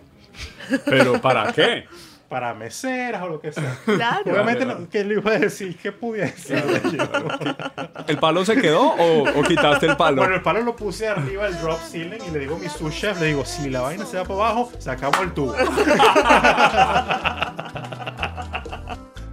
¿Pero 0.86 1.20
para 1.22 1.52
qué? 1.54 1.86
Para 2.28 2.54
meseras 2.54 3.24
o 3.24 3.30
lo 3.30 3.40
que 3.40 3.54
sea. 3.54 3.78
Claro. 3.86 4.30
Obviamente, 4.30 4.66
no, 4.66 4.90
¿qué 4.90 5.06
le 5.06 5.14
iba 5.14 5.32
a 5.32 5.40
decir? 5.40 5.78
¿Qué 5.82 5.94
pudiese? 5.94 6.62
¿El 8.08 8.18
palo 8.18 8.44
se 8.44 8.58
quedó 8.58 8.82
o, 8.82 9.30
o 9.30 9.44
quitaste 9.44 9.86
el 9.86 9.96
palo? 9.96 10.18
Bueno, 10.18 10.36
el 10.36 10.42
palo 10.42 10.62
lo 10.62 10.76
puse 10.76 11.08
arriba 11.08 11.46
del 11.46 11.58
drop 11.62 11.80
ceiling 11.80 12.20
y 12.28 12.32
le 12.32 12.40
digo 12.40 12.58
a 12.58 12.60
mi 12.60 12.68
sous 12.68 12.94
chef, 12.94 13.18
le 13.22 13.28
digo, 13.28 13.46
si 13.46 13.70
la 13.70 13.80
vaina 13.80 14.06
se 14.06 14.18
va 14.18 14.26
para 14.26 14.36
abajo, 14.42 14.70
sacamos 14.78 15.22
el 15.22 15.32
tubo. 15.34 15.56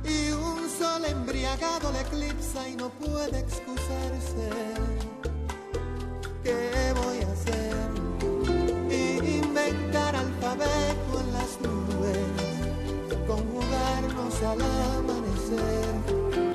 Y 0.05 0.31
un 0.31 0.69
sol 0.71 1.05
embriagado 1.05 1.91
le 1.93 2.01
eclipsa 2.01 2.69
y 2.69 2.77
no 2.77 2.91
puede 2.91 3.41
excusarse. 3.41 4.51
¿Qué 6.45 6.93
voy 6.95 7.19
a 7.19 7.24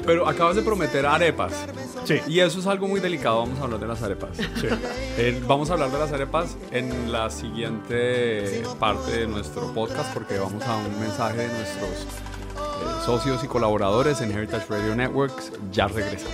Pero 0.06 0.28
acabas 0.28 0.56
de 0.56 0.64
prometer 0.64 1.06
arepas. 1.06 1.54
Sí. 2.04 2.20
Y 2.28 2.40
eso 2.40 2.60
es 2.60 2.66
algo 2.66 2.88
muy 2.88 3.00
delicado. 3.00 3.42
Vamos 3.42 3.60
a 3.60 3.64
hablar 3.66 3.80
de 3.80 3.88
las 3.88 4.02
arepas. 4.02 4.38
Sí. 4.38 4.68
Eh, 5.18 5.40
vamos 5.46 5.70
a 5.70 5.74
hablar 5.74 5.92
de 5.92 6.00
las 6.00 6.12
arepas 6.12 6.56
en 6.72 7.12
la 7.12 7.30
siguiente 7.30 8.64
parte 8.80 9.12
de 9.12 9.28
nuestro 9.28 9.72
podcast 9.74 10.14
porque 10.14 10.40
vamos 10.40 10.64
a 10.64 10.78
un 10.78 11.00
mensaje 11.00 11.40
de 11.40 11.48
nuestros 11.50 11.92
eh, 11.92 13.06
socios 13.06 13.44
y 13.44 13.48
colaboradores 13.48 14.22
en 14.22 14.32
Heritage 14.32 14.66
Radio 14.70 14.96
Networks. 14.96 15.52
Ya 15.72 15.88
regresamos. 15.88 16.34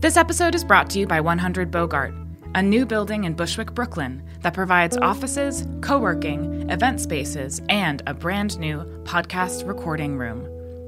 This 0.00 0.16
episode 0.16 0.54
is 0.54 0.62
brought 0.62 0.88
to 0.90 0.98
you 1.00 1.06
by 1.06 1.20
100 1.20 1.70
Bogart, 1.70 2.14
a 2.54 2.62
new 2.62 2.86
building 2.86 3.24
in 3.24 3.34
Bushwick, 3.34 3.74
Brooklyn 3.74 4.22
that 4.42 4.54
provides 4.54 4.96
offices, 4.96 5.66
co 5.80 5.98
working, 5.98 6.70
event 6.70 7.00
spaces, 7.00 7.60
and 7.68 8.02
a 8.06 8.14
brand 8.14 8.58
new 8.58 8.84
podcast 9.04 9.66
recording 9.66 10.16
room. 10.16 10.46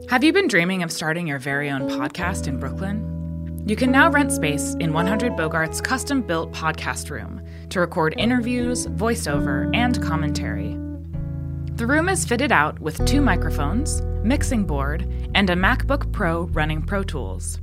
Have 0.09 0.25
you 0.25 0.33
been 0.33 0.49
dreaming 0.49 0.83
of 0.83 0.93
starting 0.93 1.27
your 1.27 1.39
very 1.39 1.71
own 1.71 1.89
podcast 1.89 2.47
in 2.47 2.59
Brooklyn? 2.59 3.65
You 3.67 3.77
can 3.77 3.91
now 3.91 4.11
rent 4.11 4.33
space 4.33 4.75
in 4.81 4.93
100 4.93 5.33
Bogart's 5.33 5.81
custom 5.81 6.23
built 6.23 6.53
podcast 6.53 7.11
room 7.11 7.43
to 7.69 7.81
record 7.81 8.15
interviews, 8.17 8.87
voiceover, 8.87 9.75
and 9.75 10.03
commentary. 10.03 10.77
The 11.77 11.87
room 11.87 12.09
is 12.09 12.25
fitted 12.25 12.53
out 12.53 12.79
with 12.81 13.05
two 13.07 13.21
microphones, 13.21 14.03
mixing 14.23 14.65
board, 14.65 15.03
and 15.35 15.51
a 15.51 15.55
MacBook 15.55 16.13
Pro 16.13 16.45
running 16.47 16.83
Pro 16.83 17.03
Tools. 17.03 17.59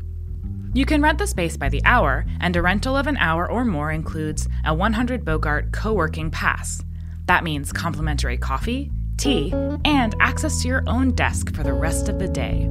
You 0.74 0.86
can 0.86 1.02
rent 1.02 1.18
the 1.18 1.26
space 1.26 1.58
by 1.58 1.70
the 1.70 1.82
hour, 1.86 2.26
and 2.40 2.56
a 2.56 2.62
rental 2.62 2.96
of 2.96 3.08
an 3.08 3.18
hour 3.18 3.50
or 3.50 3.66
more 3.66 3.92
includes 3.92 4.48
a 4.66 4.74
100 4.74 5.26
Bogart 5.26 5.72
co 5.72 5.94
working 5.94 6.30
pass. 6.30 6.84
That 7.26 7.44
means 7.44 7.72
complimentary 7.74 8.38
coffee, 8.38 8.92
tea, 9.18 9.52
and 9.86 10.16
access 10.20 10.62
to 10.62 10.68
your 10.68 10.84
own 10.88 11.16
desk 11.16 11.56
for 11.56 11.64
the 11.64 11.74
rest 11.74 12.10
of 12.10 12.20
the 12.20 12.28
day. 12.28 12.70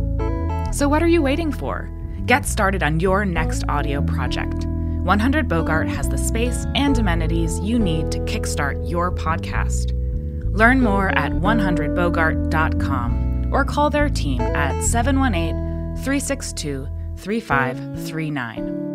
So, 0.73 0.89
what 0.89 1.03
are 1.03 1.09
you 1.09 1.21
waiting 1.21 1.51
for? 1.51 1.91
Get 2.27 2.47
started 2.47 2.83
on 2.83 3.01
your 3.01 3.25
next 3.25 3.65
audio 3.69 4.03
project. 4.03 4.67
100 4.67 5.49
Bogart 5.49 5.89
has 5.89 6.09
the 6.09 6.19
space 6.19 6.65
and 6.75 6.97
amenities 6.99 7.59
you 7.61 7.79
need 7.79 8.13
to 8.13 8.19
kickstart 8.21 8.89
your 8.89 9.11
podcast. 9.11 9.93
Learn 10.53 10.81
more 10.81 11.09
at 11.11 11.33
100bogart.com 11.33 13.26
or 13.53 13.65
call 13.65 13.91
their 13.91 14.09
team 14.09 14.41
at 14.41 14.83
718 14.83 15.97
362 16.03 16.89
3539. 17.17 18.87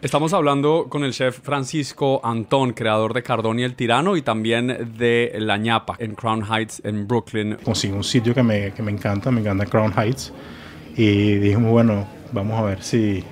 Estamos 0.00 0.32
hablando 0.32 0.86
con 0.88 1.02
el 1.02 1.12
chef 1.12 1.40
Francisco 1.40 2.20
Antón, 2.22 2.72
creador 2.72 3.14
de 3.14 3.24
Cardón 3.24 3.58
y 3.58 3.64
el 3.64 3.74
Tirano 3.74 4.16
y 4.16 4.22
también 4.22 4.94
de 4.96 5.32
La 5.40 5.56
ñapa 5.56 5.96
en 5.98 6.14
Crown 6.14 6.44
Heights 6.48 6.80
en 6.84 7.08
Brooklyn. 7.08 7.56
Consigo 7.64 7.96
un 7.96 8.04
sitio 8.04 8.32
que 8.32 8.44
me, 8.44 8.72
que 8.72 8.80
me 8.80 8.92
encanta, 8.92 9.32
me 9.32 9.40
encanta 9.40 9.66
Crown 9.66 9.92
Heights. 9.96 10.32
Y 10.96 11.34
dijimos, 11.38 11.72
bueno, 11.72 12.06
vamos 12.30 12.60
a 12.60 12.62
ver 12.62 12.80
si, 12.80 13.24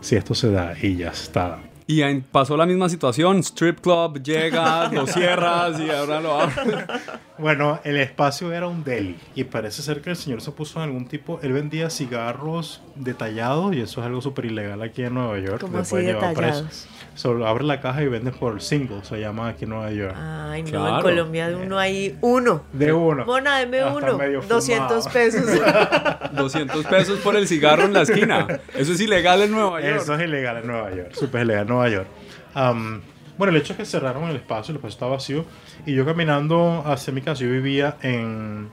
si 0.00 0.16
esto 0.16 0.34
se 0.34 0.50
da. 0.50 0.74
Y 0.80 0.96
ya 0.96 1.10
está. 1.10 1.58
Y 1.86 2.02
pasó 2.20 2.56
la 2.56 2.64
misma 2.64 2.88
situación, 2.88 3.40
strip 3.40 3.80
club, 3.80 4.22
llegas, 4.22 4.90
lo 4.90 5.06
cierras 5.06 5.78
y 5.78 5.90
ahora 5.90 6.20
lo 6.20 6.40
abres. 6.40 6.56
Bueno, 7.38 7.78
el 7.84 7.96
espacio 7.98 8.52
era 8.52 8.66
un 8.66 8.82
deli 8.84 9.16
y 9.34 9.44
parece 9.44 9.82
ser 9.82 10.00
que 10.02 10.10
el 10.10 10.16
señor 10.16 10.40
se 10.40 10.50
puso 10.50 10.78
en 10.80 10.84
algún 10.88 11.06
tipo, 11.06 11.38
él 11.42 11.52
vendía 11.52 11.88
cigarros 11.90 12.82
detallados 12.96 13.74
y 13.74 13.80
eso 13.80 14.00
es 14.00 14.06
algo 14.06 14.20
súper 14.20 14.46
ilegal 14.46 14.82
aquí 14.82 15.02
en 15.04 15.14
Nueva 15.14 15.38
York. 15.38 15.60
¿Cómo 15.60 15.78
así 15.78 15.96
detallados? 15.96 16.88
Solo 17.14 17.46
abre 17.48 17.64
la 17.64 17.80
caja 17.80 18.02
y 18.02 18.08
vende 18.08 18.30
por 18.30 18.60
single, 18.60 19.02
se 19.02 19.18
llama 19.20 19.48
aquí 19.48 19.64
en 19.64 19.70
Nueva 19.70 19.90
York. 19.90 20.14
Ay, 20.16 20.62
no, 20.62 20.70
Claro. 20.70 20.96
en 20.96 21.02
Colombia 21.02 21.48
de 21.48 21.56
uno 21.56 21.78
hay 21.78 22.16
uno. 22.20 22.62
De 22.72 22.92
uno. 22.92 23.24
Mona, 23.24 23.58
deme 23.58 23.84
uno. 23.84 24.16
medio 24.18 24.40
200 24.42 25.04
fumado. 25.04 25.10
pesos. 25.12 25.44
200 26.32 26.86
pesos 26.86 27.18
por 27.20 27.36
el 27.36 27.46
cigarro 27.48 27.84
en 27.84 27.92
la 27.92 28.02
esquina. 28.02 28.46
Eso 28.74 28.92
es 28.92 29.00
ilegal 29.00 29.42
en 29.42 29.50
Nueva 29.52 29.80
York. 29.80 29.96
Eso 30.02 30.14
es 30.14 30.22
ilegal 30.22 30.58
en 30.58 30.66
Nueva 30.66 30.90
York, 30.94 31.10
súper 31.12 31.42
ilegal 31.44 31.62
en 31.62 31.68
Nueva 31.68 31.88
York. 31.88 32.06
Am, 32.54 33.00
bueno, 33.38 33.52
el 33.54 33.62
hecho 33.62 33.72
es 33.72 33.78
que 33.78 33.84
cerraron 33.86 34.24
el 34.24 34.36
espacio, 34.36 34.72
el 34.72 34.76
espacio 34.76 34.94
estaba 34.94 35.12
vacío 35.12 35.44
y 35.86 35.94
yo 35.94 36.04
caminando 36.04 36.82
hacia 36.84 37.12
mi 37.12 37.20
casa, 37.22 37.42
yo 37.44 37.50
vivía 37.50 37.96
en 38.02 38.68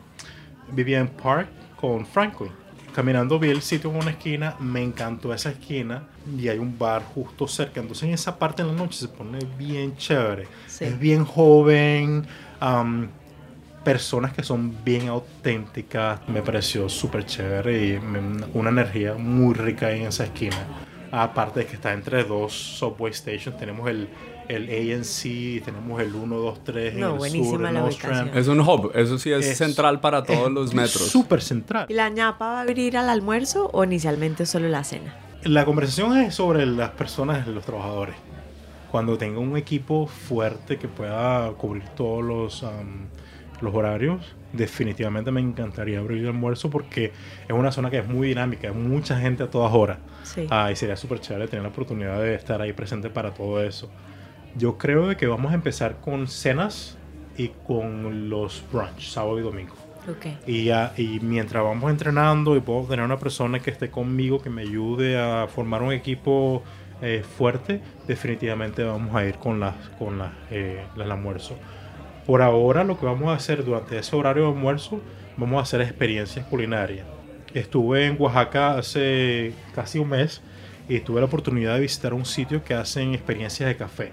vivía 0.71 0.99
en 0.99 1.08
Park 1.08 1.47
con 1.80 2.06
Franklin. 2.06 2.51
Caminando 2.93 3.38
vi 3.38 3.49
el 3.49 3.62
sitio 3.62 3.91
en 3.91 3.97
una 3.97 4.12
esquina, 4.12 4.56
me 4.60 4.82
encantó 4.82 5.34
esa 5.34 5.49
esquina 5.51 6.04
y 6.39 6.47
hay 6.47 6.58
un 6.60 6.78
bar 6.80 7.04
justo 7.04 7.45
cerca. 7.47 7.82
Entonces 7.82 8.04
en 8.08 8.13
esa 8.13 8.39
parte 8.39 8.62
en 8.62 8.69
la 8.69 8.73
noche 8.73 8.97
se 8.99 9.08
pone 9.10 9.39
bien 9.58 9.95
chévere. 9.97 10.47
Sí. 10.67 10.86
Es 10.86 10.97
bien 10.97 11.25
joven, 11.25 12.25
am, 12.62 13.10
personas 13.84 14.34
que 14.34 14.41
son 14.43 14.84
bien 14.84 15.10
auténticas. 15.10 16.21
Me 16.30 16.41
pareció 16.41 16.88
súper 16.89 17.25
chévere 17.25 17.86
y 17.95 17.99
me- 17.99 18.45
una 18.54 18.69
energía 18.69 19.13
muy 19.15 19.54
rica 19.54 19.91
en 19.91 20.08
esa 20.08 20.23
esquina. 20.23 20.58
Aparte 21.12 21.60
de 21.62 21.65
que 21.67 21.75
está 21.75 21.93
entre 21.93 22.23
dos 22.23 22.54
subway 22.54 23.13
stations, 23.13 23.58
tenemos 23.58 23.88
el, 23.89 24.08
el 24.47 24.69
ANC, 24.69 25.63
tenemos 25.63 26.01
el 26.01 26.13
1, 26.15 26.36
2, 26.38 26.63
3 26.63 26.93
en 26.93 26.99
No, 26.99 27.12
el 27.13 27.17
buenísima 27.17 27.49
sur, 27.69 27.71
la. 27.73 27.84
Ostrand. 27.84 28.36
Es 28.38 28.47
un 28.47 28.60
hub, 28.60 28.91
eso 28.95 29.17
sí 29.17 29.31
es, 29.31 29.45
Es- 29.45 29.58
central 29.58 29.99
para 29.99 30.23
todos 30.23 30.47
es 30.47 30.53
los 30.53 30.73
metros. 30.73 31.08
Súper 31.08 31.41
central. 31.41 31.86
¿Y 31.89 31.93
la 31.93 32.10
ñapa 32.10 32.45
va 32.45 32.58
a 32.60 32.62
abrir 32.62 32.97
al 32.97 33.10
almuerzo 33.10 33.69
o 33.73 33.84
inicialmente 33.84 34.45
solo 34.45 34.67
la 34.69 34.84
cena? 34.84 35.15
La 35.43 35.63
conversación 35.65 36.17
es 36.17 36.36
sobre 36.36 36.65
las 36.65 36.89
personas, 36.91 37.47
los 37.47 37.63
trabajadores. 37.65 38.15
Cuando 38.91 39.17
tenga 39.17 39.39
un 39.39 39.58
equipo 39.58 40.08
fuerte 40.08 40.77
que 40.77 40.88
pueda 40.88 41.49
cubrir 41.51 41.84
todos 41.95 42.23
los, 42.23 42.63
am, 42.63 43.08
los 43.62 43.73
horarios, 43.75 44.36
definitivamente 44.53 45.31
me 45.31 45.41
encantaría 45.41 45.99
abrir 45.99 46.19
el 46.21 46.27
almuerzo 46.27 46.69
porque 46.69 47.12
es 47.47 47.51
una 47.53 47.71
zona 47.71 47.89
que 47.91 47.99
es 47.99 48.08
muy 48.08 48.29
dinámica, 48.29 48.69
hay 48.69 48.73
mucha 48.73 49.19
gente 49.19 49.43
a 49.43 49.47
todas 49.49 49.73
horas. 49.73 49.97
Sí. 50.23 50.47
Ah, 50.49 50.71
y 50.71 50.75
sería 50.75 50.95
súper 50.95 51.19
chévere 51.19 51.47
tener 51.47 51.63
la 51.63 51.69
oportunidad 51.69 52.19
de 52.21 52.36
estar 52.36 52.62
ahí 52.62 52.71
presente 52.73 53.10
para 53.10 53.31
todo 53.34 53.62
eso. 53.62 53.89
Yo 54.56 54.78
creo 54.78 55.08
de 55.08 55.18
que 55.18 55.28
vamos 55.28 55.52
a 55.52 55.56
empezar 55.56 55.98
con 56.02 56.28
cenas 56.28 56.98
y 57.38 57.50
con 57.68 58.30
los 58.30 58.63
brunch, 58.72 59.10
sábado 59.10 59.39
y 59.39 59.41
domingo. 59.41 59.76
Ok. 60.10 60.48
Y, 60.48 60.70
y 60.70 61.20
mientras 61.22 61.63
vamos 61.63 61.89
entrenando 61.91 62.56
y 62.56 62.62
puedo 62.62 62.86
tener 62.86 63.04
una 63.04 63.18
persona 63.18 63.60
que 63.60 63.72
esté 63.72 63.89
conmigo, 63.89 64.41
que 64.41 64.50
me 64.50 64.62
ayude 64.62 65.20
a 65.20 65.48
formar 65.48 65.82
un 65.82 65.91
equipo 65.91 66.63
eh, 67.02 67.24
fuerte, 67.38 67.82
definitivamente 68.08 68.84
vamos 68.84 69.13
a 69.15 69.26
ir 69.26 69.36
con, 69.36 69.60
las, 69.60 69.76
con 70.00 70.18
las, 70.18 70.32
eh, 70.52 70.86
el 70.96 71.12
almuerzo. 71.12 71.56
Por 72.26 72.41
ahora 72.41 72.84
lo 72.84 72.98
que 73.00 73.06
vamos 73.06 73.30
a 73.30 73.34
hacer 73.34 73.65
durante 73.65 73.98
ese 73.98 74.15
horario 74.15 74.44
de 74.44 74.50
almuerzo, 74.50 75.02
vamos 75.38 75.60
a 75.60 75.63
hacer 75.63 75.82
experiencias 75.82 76.46
culinarias. 76.46 77.06
Estuve 77.54 78.06
en 78.06 78.15
Oaxaca 78.20 78.78
hace 78.78 79.54
casi 79.74 80.00
un 80.00 80.10
mes 80.10 80.41
y 80.88 81.00
tuve 81.00 81.20
la 81.20 81.26
oportunidad 81.26 81.76
de 81.76 81.82
visitar 81.82 82.13
un 82.13 82.26
sitio 82.26 82.63
que 82.63 82.74
hacen 82.74 83.13
experiencias 83.13 83.68
de 83.68 83.76
café. 83.76 84.12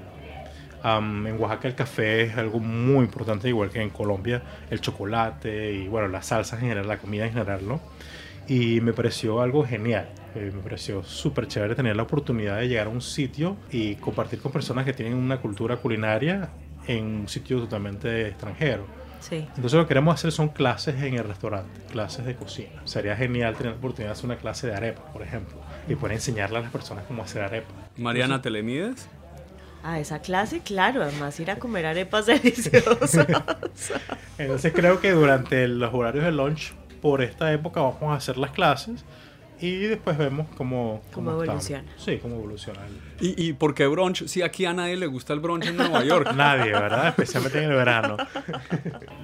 Am, 0.82 1.26
en 1.26 1.40
Oaxaca 1.40 1.68
el 1.68 1.74
café 1.74 2.22
es 2.22 2.36
algo 2.36 2.58
muy 2.58 3.04
importante, 3.04 3.48
igual 3.48 3.70
que 3.70 3.80
en 3.80 3.90
Colombia, 3.90 4.42
el 4.70 4.80
chocolate 4.80 5.72
y 5.72 5.88
bueno, 5.88 6.08
las 6.08 6.26
salsas 6.26 6.60
en 6.60 6.68
general, 6.68 6.88
la 6.88 6.98
comida 6.98 7.26
en 7.26 7.32
general, 7.32 7.60
¿no? 7.66 7.80
Y 8.48 8.80
me 8.80 8.92
pareció 8.92 9.40
algo 9.40 9.64
genial, 9.64 10.08
eh, 10.34 10.50
me 10.52 10.60
pareció 10.60 11.04
súper 11.04 11.46
chévere 11.46 11.74
tener 11.74 11.94
la 11.94 12.02
oportunidad 12.02 12.58
de 12.58 12.68
llegar 12.68 12.88
a 12.88 12.90
un 12.90 13.00
sitio 13.00 13.56
y 13.70 13.94
compartir 13.96 14.40
con 14.40 14.50
personas 14.50 14.84
que 14.84 14.92
tienen 14.92 15.14
una 15.14 15.40
cultura 15.40 15.76
culinaria 15.76 16.50
en 16.88 17.04
un 17.04 17.28
sitio 17.28 17.60
totalmente 17.60 18.28
extranjero. 18.28 18.84
Sí. 19.20 19.36
Entonces 19.36 19.74
lo 19.74 19.84
que 19.84 19.88
queremos 19.88 20.14
hacer 20.14 20.32
son 20.32 20.48
clases 20.48 21.00
en 21.00 21.14
el 21.14 21.22
restaurante, 21.22 21.80
clases 21.92 22.26
de 22.26 22.34
cocina. 22.34 22.82
Sería 22.84 23.16
genial 23.16 23.54
tener 23.54 23.72
la 23.74 23.78
oportunidad 23.78 24.08
de 24.08 24.12
hacer 24.14 24.24
una 24.24 24.36
clase 24.36 24.66
de 24.66 24.74
arepa, 24.74 25.04
por 25.12 25.22
ejemplo, 25.22 25.60
y 25.88 25.94
poder 25.94 26.14
enseñarle 26.14 26.58
a 26.58 26.62
las 26.62 26.72
personas 26.72 27.04
cómo 27.06 27.22
hacer 27.22 27.42
arepa. 27.42 27.70
Mariana, 27.96 28.42
¿te 28.42 28.50
le 28.50 28.64
mides? 28.64 29.08
A 29.84 29.98
esa 29.98 30.20
clase, 30.20 30.60
claro. 30.60 31.02
Además, 31.02 31.38
ir 31.40 31.50
a 31.50 31.56
comer 31.58 31.86
arepas 31.86 32.26
deliciosas. 32.26 33.26
Entonces 34.38 34.72
creo 34.74 35.00
que 35.00 35.10
durante 35.12 35.66
los 35.68 35.92
horarios 35.92 36.24
de 36.24 36.32
lunch 36.32 36.72
por 37.00 37.22
esta 37.22 37.52
época 37.52 37.80
vamos 37.80 38.02
a 38.04 38.14
hacer 38.14 38.38
las 38.38 38.52
clases 38.52 39.04
y 39.60 39.76
después 39.86 40.18
vemos 40.18 40.46
cómo, 40.56 41.02
Cómo 41.12 41.30
estamos. 41.30 41.44
evoluciona. 41.68 41.84
Sí, 41.96 42.18
cómo 42.20 42.34
evoluciona. 42.36 42.80
¿Y, 43.20 43.48
¿Y 43.48 43.52
por 43.52 43.74
qué 43.74 43.86
brunch? 43.86 44.26
Si 44.26 44.42
aquí 44.42 44.64
a 44.66 44.72
nadie 44.72 44.96
le 44.96 45.06
gusta 45.06 45.32
el 45.32 45.40
brunch 45.40 45.66
en 45.66 45.76
Nueva 45.76 46.04
York. 46.04 46.32
Nadie, 46.36 46.72
¿verdad? 46.72 47.08
Especialmente 47.08 47.58
en 47.62 47.70
el 47.70 47.76
verano. 47.76 48.16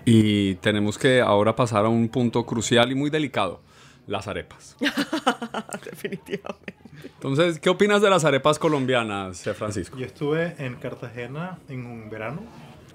Y 0.04 0.54
tenemos 0.56 0.96
que 0.98 1.20
ahora 1.20 1.54
pasar 1.56 1.84
a 1.84 1.88
un 1.88 2.08
punto 2.08 2.46
crucial 2.46 2.90
y 2.92 2.94
muy 2.94 3.10
delicado, 3.10 3.60
las 4.08 4.26
arepas. 4.26 4.76
Definitivamente. 5.84 6.74
Entonces, 7.04 7.60
¿qué 7.60 7.70
opinas 7.70 8.02
de 8.02 8.10
las 8.10 8.24
arepas 8.24 8.58
colombianas, 8.58 9.46
eh, 9.46 9.54
Francisco? 9.54 9.96
Yo 9.96 10.06
estuve 10.06 10.54
en 10.58 10.74
Cartagena 10.76 11.58
en 11.68 11.86
un 11.86 12.10
verano. 12.10 12.40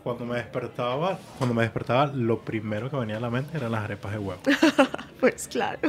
Cuando 0.04 0.26
me 0.26 0.36
despertaba, 0.36 1.18
cuando 1.38 1.54
me 1.56 1.62
despertaba, 1.64 2.08
lo 2.08 2.40
primero 2.42 2.90
que 2.90 2.98
venía 2.98 3.16
a 3.18 3.20
la 3.22 3.30
mente 3.30 3.56
eran 3.56 3.72
las 3.72 3.84
arepas 3.86 4.12
de 4.12 4.18
huevo. 4.20 4.42
Pues 5.22 5.48
claro. 5.48 5.80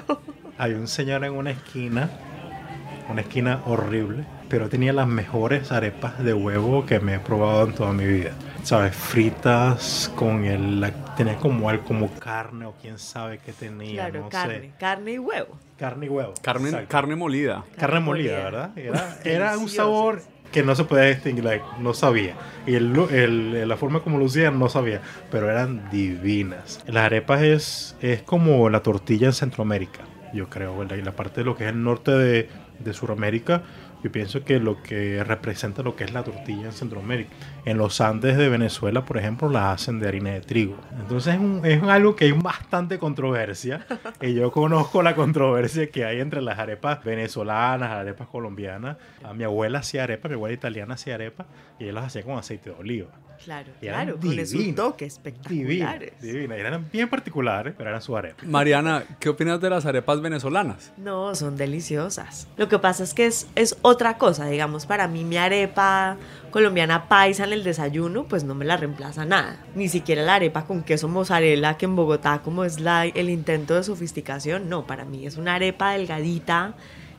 Hay 0.59 0.75
un 0.75 0.87
señor 0.87 1.25
en 1.25 1.33
una 1.33 1.51
esquina, 1.51 2.09
una 3.11 3.23
esquina 3.23 3.61
horrible, 3.67 4.25
pero 4.49 4.69
tenía 4.69 4.93
las 4.93 5.09
mejores 5.09 5.73
arepas 5.73 6.23
de 6.23 6.33
huevo 6.33 6.87
que 6.87 7.01
me 7.01 7.15
he 7.17 7.19
probado 7.19 7.65
en 7.67 7.75
toda 7.75 7.93
mi 7.93 8.05
vida. 8.07 8.31
¿Sabes? 8.63 8.95
Fritas 8.95 10.13
con 10.15 10.45
el... 10.45 10.81
la- 10.81 10.93
tenía 11.17 11.37
como 11.37 11.69
algo 11.69 11.85
como 11.85 12.11
carne 12.15 12.67
o 12.67 12.75
quién 12.81 12.99
sabe 12.99 13.39
qué 13.39 13.53
tenía, 13.53 14.07
Claro, 14.09 14.21
no 14.23 14.29
carne. 14.29 14.61
sé. 14.61 14.71
Carne 14.79 15.13
y 15.13 15.19
huevo. 15.19 15.59
Carne 15.79 16.07
y 16.07 16.09
huevo. 16.09 16.35
Carne, 16.43 16.69
Exacto. 16.69 16.89
carne 16.89 17.17
molida. 17.17 17.65
Carne 17.65 17.77
Carne 17.79 18.01
molida, 18.01 18.33
molida. 18.33 18.45
¿verdad? 18.45 18.79
Era, 18.79 19.19
era 19.25 19.59
un 19.59 19.69
sabor 19.69 20.23
que 20.53 20.63
no 20.63 20.75
se 20.77 20.85
podía 20.85 21.05
distinguir, 21.05 21.45
like, 21.45 21.65
no 21.81 21.95
sabía. 21.95 22.35
Y 22.67 22.75
el- 22.77 23.69
la 23.69 23.77
forma 23.77 24.01
como 24.01 24.19
lucían 24.19 24.59
no 24.59 24.69
sabía, 24.69 25.01
pero 25.31 25.51
eran 25.51 25.91
divinas. 25.91 26.81
Las 26.87 27.07
arepas 27.07 27.43
es, 27.43 27.97
es 28.01 28.23
como 28.23 28.71
la 28.71 28.81
tortilla 28.81 29.27
en 29.27 29.33
Centroamérica, 29.33 30.01
yo 30.33 30.49
creo, 30.49 30.79
¿verdad? 30.79 30.97
Y 30.97 31.03
la 31.03 31.13
parte 31.13 31.41
de 31.41 31.45
lo 31.45 31.57
que 31.57 31.65
es 31.65 31.71
el 31.71 31.83
norte 31.83 32.13
de, 32.13 32.49
de 32.79 32.93
Sudamérica, 32.93 33.63
yo 34.05 34.13
pienso 34.13 34.45
que 34.45 34.61
lo 34.61 34.83
que 34.83 35.25
representa 35.25 35.83
lo 35.83 35.97
que 35.97 36.05
es 36.05 36.13
la 36.13 36.23
tortilla 36.23 36.67
en 36.67 36.73
Centroamérica. 36.73 37.31
En 37.65 37.79
los 37.79 38.01
Andes 38.03 38.37
de 38.37 38.49
Venezuela, 38.51 39.05
por 39.07 39.17
ejemplo, 39.19 39.49
la 39.49 39.73
hacen 39.73 39.99
de 39.99 40.07
harina 40.07 40.31
de 40.31 40.43
trigo. 40.43 40.77
Entonces 41.01 41.35
es, 41.35 41.41
un- 41.41 41.63
es 41.65 41.83
algo 41.83 42.15
que 42.15 42.27
hay 42.27 42.33
bastante 42.33 42.99
controversia. 42.99 43.87
y 44.21 44.35
yo 44.35 44.53
conozco 44.53 45.03
la 45.03 45.15
controversia 45.17 45.89
que 45.91 46.05
hay 46.05 46.21
entre 46.21 46.43
las 46.43 46.59
arepas 46.59 47.03
venezolanas, 47.03 47.89
las 47.91 47.99
arepas 48.01 48.29
colombianas. 48.29 48.99
A 49.25 49.33
mi 49.33 49.43
abuela 49.45 49.79
hacía 49.79 50.05
arepa, 50.05 50.29
mi 50.29 50.35
abuela 50.35 50.55
italiana 50.55 50.95
hacía 50.95 51.15
arepa 51.15 51.47
y 51.79 51.85
ella 51.85 51.95
las 51.95 52.05
hacía 52.05 52.23
con 52.23 52.37
aceite 52.39 52.71
de 52.71 52.77
oliva. 52.77 53.09
Claro, 53.45 53.71
Y 53.83 53.87
eran 53.87 54.07
claro, 54.07 54.21
con 54.21 54.31
su 54.47 54.57
divinas, 54.59 54.75
toque 54.77 55.05
Divinas, 55.05 55.13
espectaculares. 55.19 56.13
divinas. 56.23 56.59
Eran 56.59 56.89
bien 56.91 57.09
particulares, 57.09 57.75
pero 57.77 57.91
eran 57.91 58.01
sus 58.03 58.17
arepas. 58.17 58.47
Mariana, 58.47 59.05
¿qué 59.21 59.29
opinas 59.29 59.61
de 59.61 59.71
las 59.71 59.85
arepas 59.87 60.21
venezolanas? 60.21 60.93
No, 60.97 61.35
son 61.35 61.57
deliciosas. 61.57 62.49
Lo 62.57 62.69
que 62.69 62.79
pasa 62.79 63.05
es 63.05 63.13
que 63.15 63.27
es, 63.27 63.47
es 63.55 63.77
otra 63.83 64.17
cosa, 64.19 64.47
digamos, 64.47 64.87
para 64.87 65.09
mí 65.09 65.25
mi 65.25 65.37
arepa 65.37 66.17
colombiana 66.51 67.09
paisa 67.09 67.45
en 67.45 67.53
el 67.53 67.65
desayuno, 67.65 68.25
pues 68.25 68.45
no 68.45 68.55
me 68.55 68.65
la 68.65 68.77
reemplaza 68.77 69.25
nada. 69.25 69.57
Ni 69.75 69.89
siquiera 69.89 70.23
la 70.23 70.37
arepa 70.37 70.65
con 70.67 70.83
queso 70.83 71.09
mozzarella, 71.09 71.77
que 71.77 71.85
en 71.85 71.97
Bogotá 71.97 72.41
como 72.43 72.65
es 72.65 72.81
la, 72.81 73.05
el 73.05 73.29
intento 73.29 73.75
de 73.75 73.83
sofisticación, 73.85 74.69
no, 74.69 74.87
para 74.87 75.05
mí 75.05 75.27
es 75.27 75.37
una 75.37 75.57
arepa 75.57 75.93
delgadita, 75.93 76.75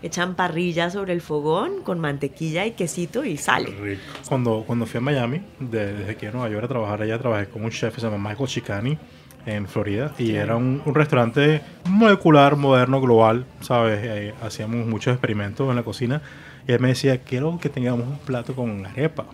hecha 0.06 0.24
en 0.24 0.36
parrilla 0.36 0.90
sobre 0.90 1.14
el 1.14 1.22
fogón, 1.22 1.82
con 1.84 2.00
mantequilla 2.00 2.66
y 2.66 2.72
quesito 2.72 3.26
y 3.26 3.38
sal. 3.38 3.66
Rico. 3.82 4.02
Cuando, 4.28 4.64
cuando 4.66 4.86
fui 4.86 5.00
a 5.00 5.02
Miami, 5.02 5.42
de- 5.60 5.94
desde 5.94 6.12
aquí 6.12 6.26
a 6.28 6.32
Nueva 6.32 6.50
York 6.50 6.66
a 6.66 6.68
trabajar 6.68 7.02
allá, 7.02 7.18
trabajé 7.20 7.48
con 7.48 7.64
un 7.64 7.72
chef 7.72 7.94
que 7.96 8.02
se 8.02 8.08
llama 8.10 8.30
Michael 8.30 8.48
Chicani 8.50 8.98
en 9.46 9.68
Florida 9.68 10.12
y 10.18 10.32
era 10.36 10.56
un, 10.56 10.82
un 10.86 10.96
restaurante 10.96 11.62
molecular, 11.90 12.56
moderno, 12.56 13.00
global, 13.02 13.46
¿sabes? 13.62 14.00
Eh, 14.04 14.34
hacíamos 14.42 14.88
muchos 14.88 15.14
experimentos 15.14 15.70
en 15.70 15.76
la 15.76 15.84
cocina 15.84 16.22
y 16.68 16.72
él 16.72 16.80
me 16.80 16.88
decía, 16.90 17.20
quiero 17.24 17.60
que 17.60 17.70
tengamos 17.70 18.08
un 18.08 18.18
plato 18.20 18.56
con 18.56 18.86
arepa. 18.86 19.26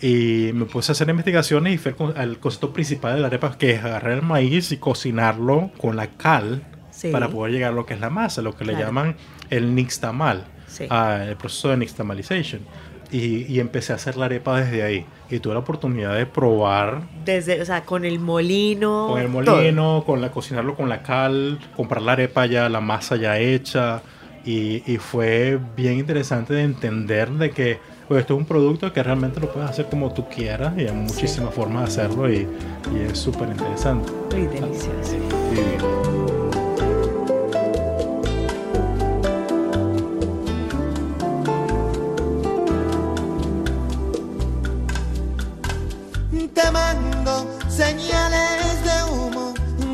Y 0.00 0.50
me 0.52 0.66
puse 0.66 0.90
a 0.90 0.92
hacer 0.92 1.08
investigaciones 1.08 1.74
y 1.74 1.78
fue 1.78 1.94
el, 1.98 2.16
el 2.20 2.38
concepto 2.38 2.72
principal 2.72 3.14
de 3.14 3.20
la 3.20 3.28
arepa, 3.28 3.56
que 3.56 3.70
es 3.72 3.82
agarrar 3.84 4.12
el 4.12 4.22
maíz 4.22 4.70
y 4.72 4.76
cocinarlo 4.76 5.70
con 5.78 5.96
la 5.96 6.06
cal 6.08 6.62
Sí. 6.96 7.10
para 7.12 7.28
poder 7.28 7.52
llegar 7.52 7.72
a 7.72 7.74
lo 7.74 7.84
que 7.84 7.92
es 7.92 8.00
la 8.00 8.08
masa, 8.08 8.40
lo 8.40 8.56
que 8.56 8.64
le 8.64 8.72
Claro. 8.72 8.86
llaman 8.86 9.16
el 9.50 9.74
nixtamal, 9.74 10.44
Sí. 10.66 10.86
ah, 10.88 11.18
el 11.28 11.36
proceso 11.36 11.68
de 11.68 11.76
nixtamalization. 11.76 12.62
Y, 13.12 13.44
y 13.52 13.60
empecé 13.60 13.92
a 13.92 13.96
hacer 13.96 14.16
la 14.16 14.24
arepa 14.24 14.58
desde 14.60 14.82
ahí. 14.82 15.06
Y 15.30 15.38
tuve 15.38 15.52
la 15.52 15.60
oportunidad 15.60 16.14
de 16.16 16.26
probar 16.26 17.02
Desde, 17.24 17.60
o 17.60 17.64
sea, 17.64 17.82
con 17.82 18.04
el 18.04 18.18
molino. 18.18 19.08
con 19.10 19.20
el 19.20 19.44
todo. 19.44 19.56
molino, 19.56 20.02
con 20.06 20.20
la 20.20 20.30
cocinarlo 20.32 20.74
con 20.74 20.88
la 20.88 21.02
cal, 21.02 21.58
comprar 21.76 22.02
la 22.02 22.12
arepa 22.12 22.46
ya, 22.46 22.68
la 22.68 22.80
masa 22.80 23.14
ya 23.16 23.38
hecha. 23.38 24.02
Y, 24.44 24.82
y 24.90 24.96
fue 24.98 25.58
bien 25.76 25.98
interesante 25.98 26.54
de 26.54 26.62
entender 26.62 27.30
de 27.30 27.50
que 27.50 27.78
pues, 28.08 28.20
esto 28.22 28.34
es 28.34 28.40
un 28.40 28.46
producto 28.46 28.92
que 28.92 29.02
realmente 29.02 29.38
lo 29.40 29.52
puedes 29.52 29.68
hacer 29.68 29.86
como 29.86 30.12
tú 30.12 30.28
quieras 30.28 30.72
y 30.76 30.86
hay 30.86 30.92
muchísimas 30.92 31.52
formas 31.54 31.82
de 31.94 32.02
hacerlo 32.02 32.32
y, 32.32 32.46
y 32.94 32.98
es 33.10 33.18
súper 33.18 33.48
interesante. 33.50 34.10
Uy, 34.34 34.46
delicioso. 34.46 35.12
Divino. 35.50 36.35
Señales 47.76 48.82
de 48.84 49.12
humo 49.12 49.52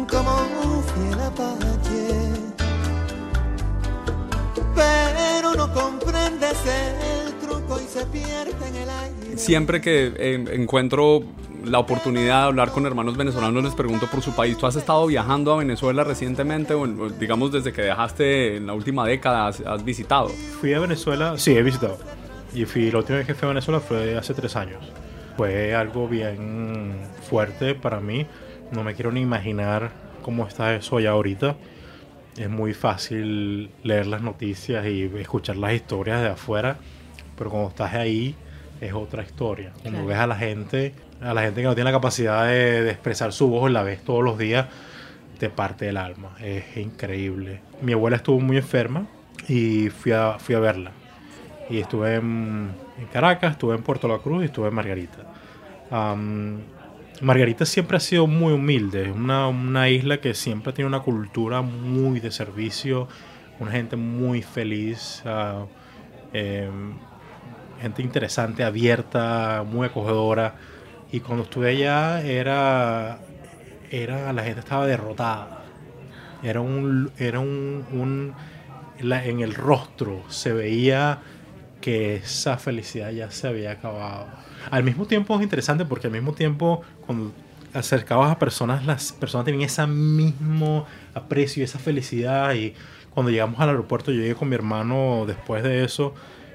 como 0.09 0.31
un 0.63 0.85
fiel 0.85 1.21
apache. 1.21 2.11
Pero 4.73 5.55
no 5.57 5.73
comprendes 5.75 6.59
el 6.65 7.35
truco 7.41 7.81
y 7.81 7.89
se 7.89 8.07
pierde 8.07 8.69
en 8.69 8.77
el 8.77 8.89
aire. 8.89 9.37
Siempre 9.37 9.81
que 9.81 10.13
eh, 10.17 10.45
encuentro 10.53 11.25
la 11.65 11.81
oportunidad 11.81 12.43
de 12.43 12.47
hablar 12.47 12.71
con 12.71 12.87
hermanos 12.87 13.17
venezolanos, 13.17 13.65
les 13.65 13.75
pregunto 13.75 14.07
por 14.07 14.23
su 14.23 14.33
país. 14.33 14.57
¿Tú 14.57 14.67
has 14.67 14.77
estado 14.77 15.05
viajando 15.09 15.53
a 15.53 15.57
Venezuela 15.57 16.05
recientemente 16.05 16.75
o, 16.75 16.87
digamos 16.87 17.51
desde 17.51 17.73
que 17.73 17.83
dejaste 17.83 18.59
en 18.59 18.69
la 18.69 18.75
última 18.75 19.05
década 19.07 19.49
has, 19.49 19.61
has 19.61 19.85
visitado? 19.85 20.29
Fui 20.29 20.73
a 20.73 20.79
Venezuela, 20.79 21.37
sí, 21.37 21.57
he 21.57 21.63
visitado. 21.63 21.99
Y 22.55 22.65
fui, 22.65 22.93
la 22.93 22.99
última 22.99 23.19
vez 23.19 23.27
que 23.27 23.35
fui 23.35 23.47
a 23.47 23.49
Venezuela 23.49 23.81
fue 23.81 24.17
hace 24.17 24.35
tres 24.35 24.55
años. 24.55 24.85
Fue 25.37 25.75
algo 25.75 26.09
bien 26.09 26.93
fuerte 27.29 27.75
para 27.75 28.01
mí. 28.01 28.27
No 28.71 28.85
me 28.85 28.95
quiero 28.95 29.13
ni 29.13 29.21
imaginar 29.21 29.91
cómo 30.23 30.47
está 30.47 30.75
eso 30.75 30.97
allá 30.99 31.11
ahorita. 31.11 31.57
Es 32.37 32.49
muy 32.49 32.75
fácil 32.75 33.71
leer 33.83 34.07
las 34.07 34.23
noticias 34.23 34.87
y 34.87 35.05
escuchar 35.19 35.57
las 35.57 35.75
historias 35.75 36.23
de 36.23 36.29
afuera, 36.29 36.77
pero 37.37 37.51
cuando 37.51 37.69
estás 37.69 37.93
ahí 37.95 38.35
es 38.81 38.93
otra 38.95 39.23
historia. 39.23 39.73
Cuando 39.83 39.91
Claro. 40.01 40.07
ves 40.07 40.19
a 40.19 40.27
la 40.27 40.37
gente, 40.37 40.95
a 41.21 41.35
la 41.35 41.43
gente 41.43 41.61
que 41.61 41.67
no 41.67 41.75
tiene 41.75 41.91
la 41.91 41.97
capacidad 41.97 42.47
de, 42.47 42.83
de 42.83 42.91
expresar 42.91 43.33
su 43.33 43.49
voz 43.49 43.71
y 43.71 43.73
la 43.75 43.83
ves 43.83 44.03
todos 44.03 44.25
los 44.25 44.39
días, 44.39 44.67
te 45.39 45.51
parte 45.51 45.89
el 45.89 45.97
alma. 45.99 46.37
Es 46.41 46.77
increíble. 46.77 47.61
Mi 47.83 47.93
abuela 47.93 48.17
estuvo 48.17 48.41
muy 48.41 48.57
enferma 48.57 49.07
y 49.49 49.89
fui 49.91 50.13
a, 50.13 50.39
fui 50.39 50.55
a 50.55 50.59
verla. 50.61 50.93
Y 51.69 51.79
estuve 51.81 52.15
en, 52.17 52.71
en 53.03 53.09
Caracas, 53.09 53.53
estuve 53.53 53.75
en 53.75 53.83
Puerto 53.83 54.09
La 54.09 54.19
Cruz 54.19 54.43
y 54.43 54.47
estuve 54.47 54.69
en 54.69 54.75
Margarita. 54.75 55.19
Margarita 57.21 57.67
siempre 57.67 57.97
ha 57.97 58.01
sido 58.01 58.27
muy 58.27 58.53
humilde, 58.53 59.03
es 59.09 59.15
una, 59.15 59.49
una 59.49 59.89
isla 59.89 60.21
que 60.21 60.35
siempre 60.35 60.73
tiene 60.73 60.89
una 60.89 61.01
cultura 61.01 61.63
muy 61.63 62.21
de 62.21 62.31
servicio, 62.31 63.09
una 63.61 63.73
gente 63.73 63.97
muy 63.97 64.43
feliz, 64.43 65.23
ah, 65.25 65.67
em, 66.33 66.95
gente 67.81 68.03
interesante, 68.03 68.65
abierta, 68.65 69.65
muy 69.67 69.87
acogedora. 69.87 70.55
Y 71.13 71.21
cuando 71.21 71.45
estuve 71.45 71.71
allá 71.71 72.23
era, 72.23 73.19
era 73.91 74.33
la 74.33 74.43
gente 74.43 74.61
estaba 74.61 74.87
derrotada. 74.87 75.65
Era 76.43 76.61
un, 76.61 77.13
era 77.19 77.39
un, 77.39 78.35
en 78.99 79.41
el 79.41 79.55
rostro 79.55 80.23
se 80.29 80.53
veía 80.53 81.21
que 81.83 82.17
esa 82.17 82.57
felicidad 82.57 83.11
ya 83.11 83.31
se 83.31 83.47
había 83.47 83.73
acabado. 83.73 84.29
Al 84.71 84.85
mismo 84.85 85.05
tiempo 85.05 85.37
es 85.37 85.43
interesante 85.43 85.85
porque 85.85 86.07
al 86.07 86.15
mismo 86.15 86.33
tiempo 86.33 86.81
cuando 87.05 87.33
acercabas 87.75 88.31
a 88.31 88.39
personas, 88.39 88.87
las 88.87 89.13
personas 89.13 89.45
tenían 89.45 89.65
ese 89.65 89.87
mismo 89.87 90.87
aprecio 91.13 91.63
esa 91.63 91.79
felicidad 91.79 92.55
y 92.55 92.75
cuando 93.13 93.31
llegamos 93.31 93.61
al 93.61 93.71
aeropuerto 93.71 94.13
yo 94.13 94.21
llegué 94.21 94.35
con 94.35 94.49
mi 94.49 94.55
hermano 94.55 95.25
después 95.27 95.63
de 95.63 95.85
eso 95.85 96.15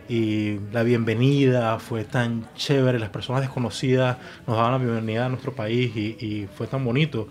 y 0.10 0.60
la 0.72 0.84
bienvenida 0.84 1.78
fue 1.80 2.06
tan 2.06 2.48
chévere, 2.56 2.98
las 2.98 3.10
personas 3.10 3.42
desconocidas 3.42 4.18
nos 4.48 4.56
daban 4.56 4.72
la 4.72 4.78
bienvenida 4.78 5.26
a 5.26 5.30
nuestro 5.30 5.54
país 5.54 5.96
y, 5.96 6.18
y 6.20 6.48
fue 6.56 6.66
tan 6.66 6.86
bonito, 6.86 7.28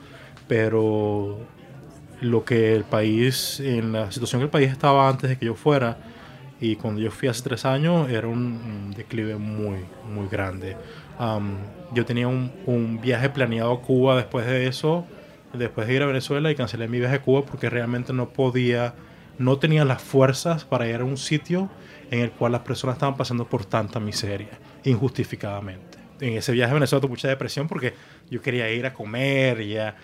pero 0.47 1.39
lo 2.21 2.45
que 2.45 2.75
el 2.75 2.85
país, 2.85 3.61
en 3.61 3.93
la 3.93 4.13
situación 4.13 4.41
que 4.41 4.45
el 4.45 4.51
país 4.51 4.71
estaba 4.71 5.09
antes 5.09 5.31
de 5.31 5.39
que 5.39 5.47
yo 5.47 5.55
fuera, 5.55 5.97
y 6.61 6.77
cuando 6.77 7.01
yo 7.01 7.11
fui 7.11 7.29
hace 7.29 7.43
tres 7.43 7.65
años, 7.65 8.09
era 8.09 8.29
un, 8.29 8.93
declive 8.97 9.37
muy, 9.37 9.79
muy 10.11 10.29
grande. 10.29 10.77
Am, 11.19 11.59
yo 11.93 12.05
tenía 12.05 12.29
un, 12.29 12.51
un 12.67 13.01
viaje 13.01 13.29
planeado 13.29 13.73
a 13.73 13.83
Cuba 13.83 14.17
después 14.17 14.47
de 14.47 14.67
eso, 14.67 15.07
después 15.53 15.87
de 15.87 15.95
ir 15.95 16.03
a 16.03 16.07
Venezuela, 16.07 16.51
y 16.51 16.55
cancelé 16.55 16.89
mi 16.89 16.99
viaje 16.99 17.17
a 17.17 17.23
Cuba 17.23 17.45
porque 17.45 17.69
realmente 17.69 18.13
no 18.13 18.31
podía, 18.31 18.95
no 19.39 19.59
tenía 19.59 19.85
las 19.85 20.03
fuerzas 20.03 20.65
para 20.65 20.89
ir 20.89 20.97
a 20.97 21.05
un 21.05 21.17
sitio 21.17 21.69
en 22.11 22.21
el 22.21 22.31
cual 22.31 22.53
las 22.53 22.63
personas 22.63 22.97
estaban 22.97 23.17
pasando 23.17 23.47
por 23.47 23.65
tanta 23.65 24.01
miseria, 24.01 24.59
injustificadamente. 24.85 25.99
En 26.21 26.35
ese 26.35 26.53
viaje 26.53 26.71
a 26.71 26.75
Venezuela 26.75 27.01
tuve 27.01 27.11
mucha 27.11 27.29
depresión 27.29 27.69
porque 27.69 27.93
yo 28.31 28.41
quería 28.41 28.71
ir 28.71 28.87
a 28.87 28.95
comer 28.95 29.61
y 29.61 29.77
a, 29.77 29.95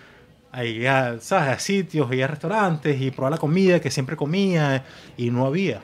a 0.51 0.63
ir 0.63 0.87
a, 0.87 1.19
¿sabes? 1.19 1.49
a 1.49 1.59
sitios 1.59 2.13
y 2.13 2.21
a 2.21 2.27
restaurantes 2.27 3.01
y 3.01 3.09
probar 3.09 3.31
la 3.31 3.37
comida 3.39 3.79
que 3.79 3.89
siempre 3.89 4.15
comía 4.15 4.85
y 5.17 5.31
no 5.31 5.47
había. 5.47 5.81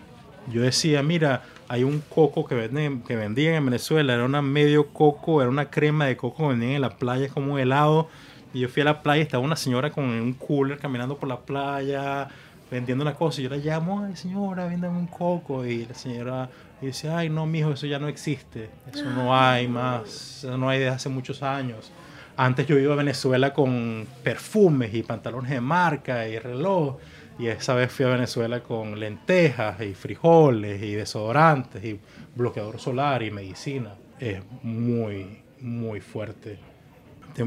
Yo 0.47 0.62
decía, 0.62 1.04
mira, 1.04 1.43
hay 1.67 1.84
un 1.84 2.02
coco 2.02 2.45
que, 2.45 2.56
venden, 2.56 3.02
que 3.02 3.15
vendían 3.15 3.54
en 3.54 3.65
Venezuela, 3.65 4.13
era 4.13 4.25
una 4.25 4.41
medio 4.41 4.88
coco, 4.88 5.41
era 5.41 5.49
una 5.49 5.69
crema 5.69 6.08
de 6.08 6.17
coco 6.17 6.43
que 6.43 6.49
vendían 6.49 6.71
en 6.73 6.82
la 6.82 6.97
playa, 6.97 7.30
como 7.30 7.54
un 7.54 7.60
helado. 7.60 8.10
Y 8.54 8.62
yo 8.62 8.69
fui 8.69 8.82
a 8.82 8.86
la 8.86 9.04
playa 9.04 9.19
y 9.19 9.21
estaba 9.21 9.43
una 9.43 9.56
señora 9.56 9.91
con 9.91 10.06
un 10.06 10.34
cooler 10.34 10.80
caminando 10.80 11.17
por 11.17 11.30
la 11.30 11.39
playa, 11.39 12.28
vendiendo 12.71 13.04
una 13.04 13.13
cosa. 13.13 13.41
Y 13.41 13.43
yo 13.43 13.49
la 13.52 13.58
llamo, 13.58 14.04
ay 14.04 14.15
señora, 14.15 14.65
véndame 14.65 14.97
un 14.97 15.08
coco. 15.08 15.65
Y 15.65 15.86
la 15.86 15.93
señora 15.93 16.49
dice, 16.82 17.10
ay 17.10 17.30
no, 17.30 17.45
mijo, 17.45 17.71
eso 17.71 17.86
ya 17.86 17.99
no 17.99 18.08
existe. 18.08 18.69
Eso 18.91 19.06
no 19.12 19.36
hay 19.36 19.67
más, 19.67 20.38
eso 20.39 20.58
no 20.58 20.69
hay 20.69 20.80
desde 20.80 20.95
hace 20.95 21.10
muchos 21.10 21.43
años. 21.43 21.91
Antes 22.36 22.65
yo 22.65 22.80
iba 22.80 22.93
a 22.93 22.97
Venezuela 22.97 23.54
con 23.54 24.08
perfumes 24.23 24.93
y 24.93 25.04
pantalones 25.04 25.52
de 25.52 25.62
marca 25.62 26.28
y 26.28 26.39
reloj. 26.39 26.97
Y 27.39 27.47
esa 27.47 27.73
vez 27.73 27.91
fui 27.91 28.06
a 28.06 28.10
Venezuela 28.10 28.62
con 28.62 28.99
lentejas 28.99 29.80
y 29.82 29.93
frijoles 29.93 30.84
y 30.84 30.93
desodorantes 30.93 31.84
y 31.84 31.99
bloqueador 32.36 32.80
solar 32.80 33.23
y 33.23 33.32
medicina. 33.32 33.95
Es 34.19 34.41
muy, 34.62 35.39
muy 35.62 36.02
fuerte. 36.02 36.60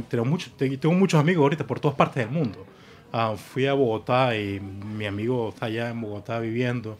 Tengo, 0.09 0.25
mucho- 0.25 0.51
te- 0.57 0.79
tengo 0.79 0.95
muchos 0.95 1.21
amigos 1.21 1.43
ahorita 1.43 1.67
por 1.67 1.79
todas 1.79 1.97
partes 1.97 2.25
del 2.25 2.33
mundo. 2.35 2.67
Ah, 3.13 3.35
fui 3.37 3.67
a 3.67 3.75
Bogotá 3.75 4.35
y 4.37 4.59
mi 4.61 5.05
amigo 5.05 5.51
está 5.51 5.67
allá 5.67 5.91
en 5.91 6.01
Bogotá 6.01 6.39
viviendo. 6.39 6.97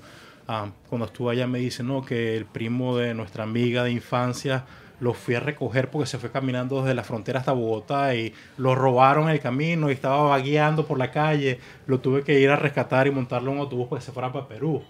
Ah, 0.47 0.71
cuando 0.91 1.07
estuve 1.07 1.33
allá 1.33 1.47
me 1.47 1.61
dice 1.61 1.83
no, 1.83 2.05
que 2.05 2.37
el 2.37 2.45
primo 2.45 2.99
de 2.99 3.15
nuestra 3.15 3.45
amiga 3.45 3.85
de 3.85 3.93
infancia 3.93 4.67
lo 5.03 5.15
fui 5.15 5.35
a 5.35 5.41
recoger 5.41 5.91
porque 5.91 6.07
se 6.07 6.17
fue 6.17 6.31
caminando 6.31 6.81
desde 6.81 6.95
la 6.95 7.03
frontera 7.03 7.41
hasta 7.41 7.51
Bogotá 7.51 8.15
y 8.15 8.33
lo 8.57 8.77
robaron 8.77 9.25
en 9.25 9.31
el 9.31 9.41
camino 9.41 9.91
y 9.91 9.95
estaba 9.95 10.23
vagueando 10.23 10.87
por 10.87 10.97
la 10.97 11.11
calle. 11.11 11.59
Lo 11.87 11.99
tuve 11.99 12.23
que 12.23 12.39
ir 12.39 12.49
a 12.51 12.57
rescatar 12.57 13.09
y 13.09 13.11
montarlo 13.11 13.51
en 13.51 13.57
un 13.57 13.63
autobús 13.65 13.89
para 13.89 13.99
que 13.99 14.07
se 14.07 14.13
fuera 14.13 14.33
para 14.33 14.47
Perú. 14.47 14.81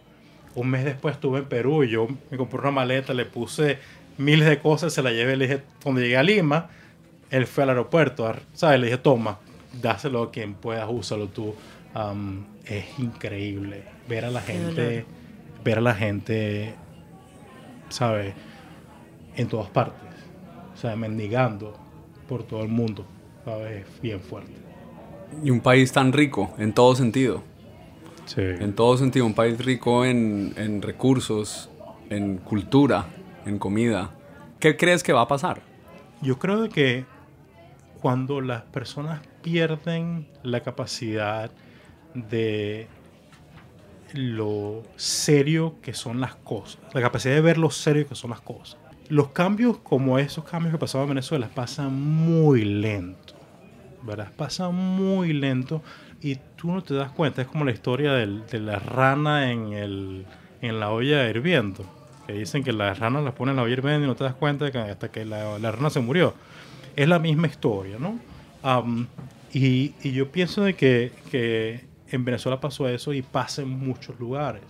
Un 0.55 0.69
mes 0.69 0.85
después 0.85 1.15
estuve 1.15 1.39
en 1.39 1.47
Perú 1.47 1.83
y 1.83 1.89
yo 1.89 2.09
me 2.31 2.37
compré 2.37 2.61
una 2.61 2.71
maleta, 2.71 3.15
le 3.15 3.25
puse 3.25 3.79
miles 4.19 4.47
de 4.47 4.59
cosas, 4.59 4.93
se 4.93 5.03
la 5.03 5.13
llevé, 5.13 5.35
le 5.35 5.47
dije, 5.47 5.63
cuando 5.83 6.03
llegué 6.03 6.19
a 6.19 6.23
Lima, 6.23 6.69
Él 7.31 7.47
fue 7.47 7.63
al 7.63 7.71
aeropuerto, 7.71 8.31
¿sabes? 8.53 8.81
Le 8.81 8.89
dije, 8.89 8.99
toma, 8.99 9.39
dáselo 9.81 10.25
a 10.25 10.31
quien 10.31 10.53
puedas, 10.53 10.87
úsalo 10.91 11.29
tú. 11.29 11.55
Am, 11.95 12.45
es 12.67 12.85
increíble 12.99 13.85
ver 14.11 14.27
a 14.27 14.31
la 14.31 14.43
gente, 14.43 15.07
ver 15.65 15.79
a 15.79 15.81
la 15.81 15.95
gente, 15.95 16.75
¿sabes? 17.89 18.35
En 19.37 19.49
todas 19.49 19.71
partes. 19.71 20.11
O 20.75 20.77
sea, 20.77 20.97
mendigando 20.97 21.75
por 22.29 22.43
todo 22.45 22.63
el 22.63 22.69
mundo. 22.69 23.05
¿Sabes? 23.45 23.87
Es 23.87 24.01
bien 24.01 24.21
fuerte. 24.21 24.53
Y 25.43 25.51
un 25.51 25.61
país 25.61 25.93
tan 25.93 26.13
rico 26.13 26.53
en 26.59 26.73
todo 26.73 26.95
sentido. 26.95 27.43
Sí. 28.27 28.43
En 28.43 28.75
todo 28.75 28.97
sentido, 28.97 29.27
un 29.27 29.35
país 29.35 29.63
rico 29.65 30.05
en, 30.05 30.55
en 30.57 30.81
recursos, 30.81 31.71
en 32.09 32.37
cultura, 32.39 33.07
en 33.45 33.59
comida. 33.59 34.11
¿Qué 34.61 34.77
crees 34.77 35.03
que 35.03 35.13
va 35.13 35.23
a 35.23 35.29
pasar? 35.29 35.61
Yo 36.21 36.39
creo 36.39 36.63
de 36.63 36.69
que 36.69 37.05
cuando 38.01 38.41
las 38.41 38.63
personas 38.63 39.21
pierden 39.43 40.29
la 40.43 40.61
capacidad 40.61 41.51
de 42.15 42.87
lo 44.13 44.83
serio 44.97 45.77
que 45.83 45.95
son 45.95 46.21
las 46.21 46.35
cosas, 46.35 46.81
la 46.93 47.01
capacidad 47.01 47.35
de 47.35 47.41
ver 47.41 47.59
lo 47.59 47.71
serio 47.71 48.07
que 48.07 48.15
son 48.15 48.31
las 48.31 48.41
cosas. 48.41 48.79
Los 49.09 49.29
cambios 49.29 49.79
como 49.79 50.19
esos 50.19 50.45
cambios 50.45 50.73
que 50.73 50.79
pasaban 50.79 51.09
en 51.09 51.15
Venezuela 51.15 51.49
pasan 51.55 51.95
muy 51.95 52.65
lento, 52.65 53.35
¿verdad? 54.03 54.31
Pasan 54.37 54.75
muy 54.75 55.33
lento 55.33 55.83
y 56.21 56.37
tú 56.57 56.73
no 56.73 56.83
te 56.83 56.95
das 56.95 57.11
cuenta, 57.11 57.43
es 57.43 57.49
como 57.49 57.65
la 57.65 57.73
historia 57.73 58.13
de 58.13 58.61
la 58.61 58.79
rana 58.79 59.51
en, 59.51 59.73
el, 59.73 60.27
la 60.61 60.91
olla 60.91 61.29
hirviendo, 61.29 61.85
que 62.27 62.35
dicen 62.35 62.63
que 62.63 62.73
la 62.73 62.95
rana 62.95 63.21
la 63.21 63.35
pone 63.35 63.51
en 63.51 63.57
la 63.57 63.63
olla 63.65 63.73
hirviendo 63.73 64.05
y 64.05 64.09
no 64.09 64.15
te 64.15 64.25
das 64.25 64.35
cuenta 64.35 64.67
hasta 64.67 65.11
que 65.11 65.25
la, 65.25 65.59
rana 65.59 65.91
se 65.91 66.01
murió. 66.01 66.35
Es 66.95 67.09
la 67.09 67.19
misma 67.19 67.49
historia, 67.49 67.99
¿no? 67.99 68.19
Am, 68.63 69.09
y, 69.53 69.93
yo 70.11 70.31
pienso 70.31 70.63
de 70.63 70.75
que 70.75 71.93
en 72.13 72.25
Venezuela 72.25 72.61
pasó 72.61 72.89
eso 72.89 73.13
y 73.13 73.23
pasa 73.23 73.63
en 73.63 73.71
muchos 73.71 74.19
lugares. 74.21 74.63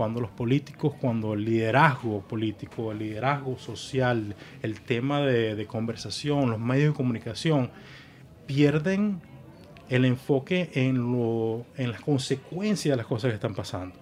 Cuando 0.00 0.22
los 0.22 0.30
políticos, 0.30 0.94
cuando 0.98 1.34
el 1.34 1.44
liderazgo 1.44 2.22
político, 2.22 2.90
el 2.90 3.00
liderazgo 3.00 3.58
social, 3.58 4.34
el 4.62 4.80
tema 4.80 5.20
de, 5.20 5.54
de 5.54 5.66
conversación, 5.66 6.48
los 6.48 6.58
medios 6.58 6.94
de 6.94 6.96
comunicación, 6.96 7.70
pierden 8.46 9.20
el 9.90 10.06
enfoque 10.06 10.70
en, 10.72 10.96
lo, 11.12 11.66
en 11.76 11.92
las 11.92 12.00
consecuencias 12.00 12.94
de 12.94 12.96
las 12.96 13.04
cosas 13.04 13.28
que 13.28 13.34
están 13.34 13.54
pasando. 13.54 13.94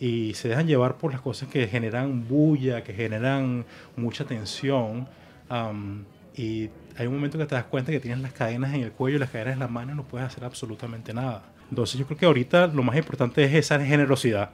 Y 0.00 0.32
se 0.32 0.48
dejan 0.48 0.66
llevar 0.66 0.96
por 0.96 1.12
las 1.12 1.20
cosas 1.20 1.50
que 1.50 1.68
generan 1.68 2.26
bulla, 2.26 2.82
que 2.82 2.94
generan 2.94 3.66
mucha 3.94 4.24
tensión. 4.24 5.06
am, 5.50 6.06
y 6.34 6.70
hay 6.96 7.08
un 7.08 7.14
momento 7.16 7.36
que 7.36 7.44
te 7.44 7.56
das 7.56 7.64
cuenta 7.64 7.92
que 7.92 8.00
tienes 8.00 8.20
las 8.20 8.32
cadenas 8.32 8.72
en 8.72 8.80
el 8.80 8.92
cuello 8.92 9.18
las 9.18 9.28
cadenas 9.28 9.52
en 9.52 9.60
la 9.60 9.68
mano 9.68 9.92
y 9.92 9.96
no 9.96 10.04
puedes 10.04 10.28
hacer 10.28 10.44
absolutamente 10.44 11.12
nada. 11.12 11.42
Entonces 11.68 12.00
yo 12.00 12.06
creo 12.06 12.16
que 12.16 12.24
ahorita 12.24 12.68
lo 12.68 12.82
más 12.82 12.96
importante 12.96 13.44
es 13.44 13.52
esa 13.52 13.78
generosidad 13.84 14.52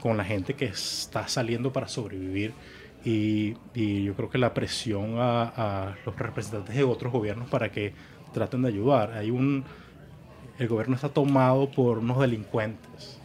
con, 0.00 0.16
la 0.16 0.24
gente 0.24 0.54
que 0.54 0.66
está 0.66 1.28
saliendo 1.28 1.72
para 1.72 1.88
sobrevivir. 1.88 2.52
Y, 3.04 3.54
yo 3.74 4.14
creo 4.14 4.28
que 4.28 4.38
la 4.38 4.52
presión 4.54 5.14
a, 5.18 5.96
los 6.04 6.16
representantes 6.16 6.74
de 6.74 6.84
otros 6.84 7.12
gobiernos 7.12 7.48
para 7.48 7.70
que 7.70 7.92
traten 8.32 8.62
de 8.62 8.68
ayudar. 8.68 9.12
Hay 9.12 9.30
un, 9.30 9.64
el 10.58 10.68
gobierno 10.68 10.94
está 10.96 11.08
tomado 11.08 11.70
por 11.70 11.98
unos 11.98 12.18
delincuentes. 12.18 13.20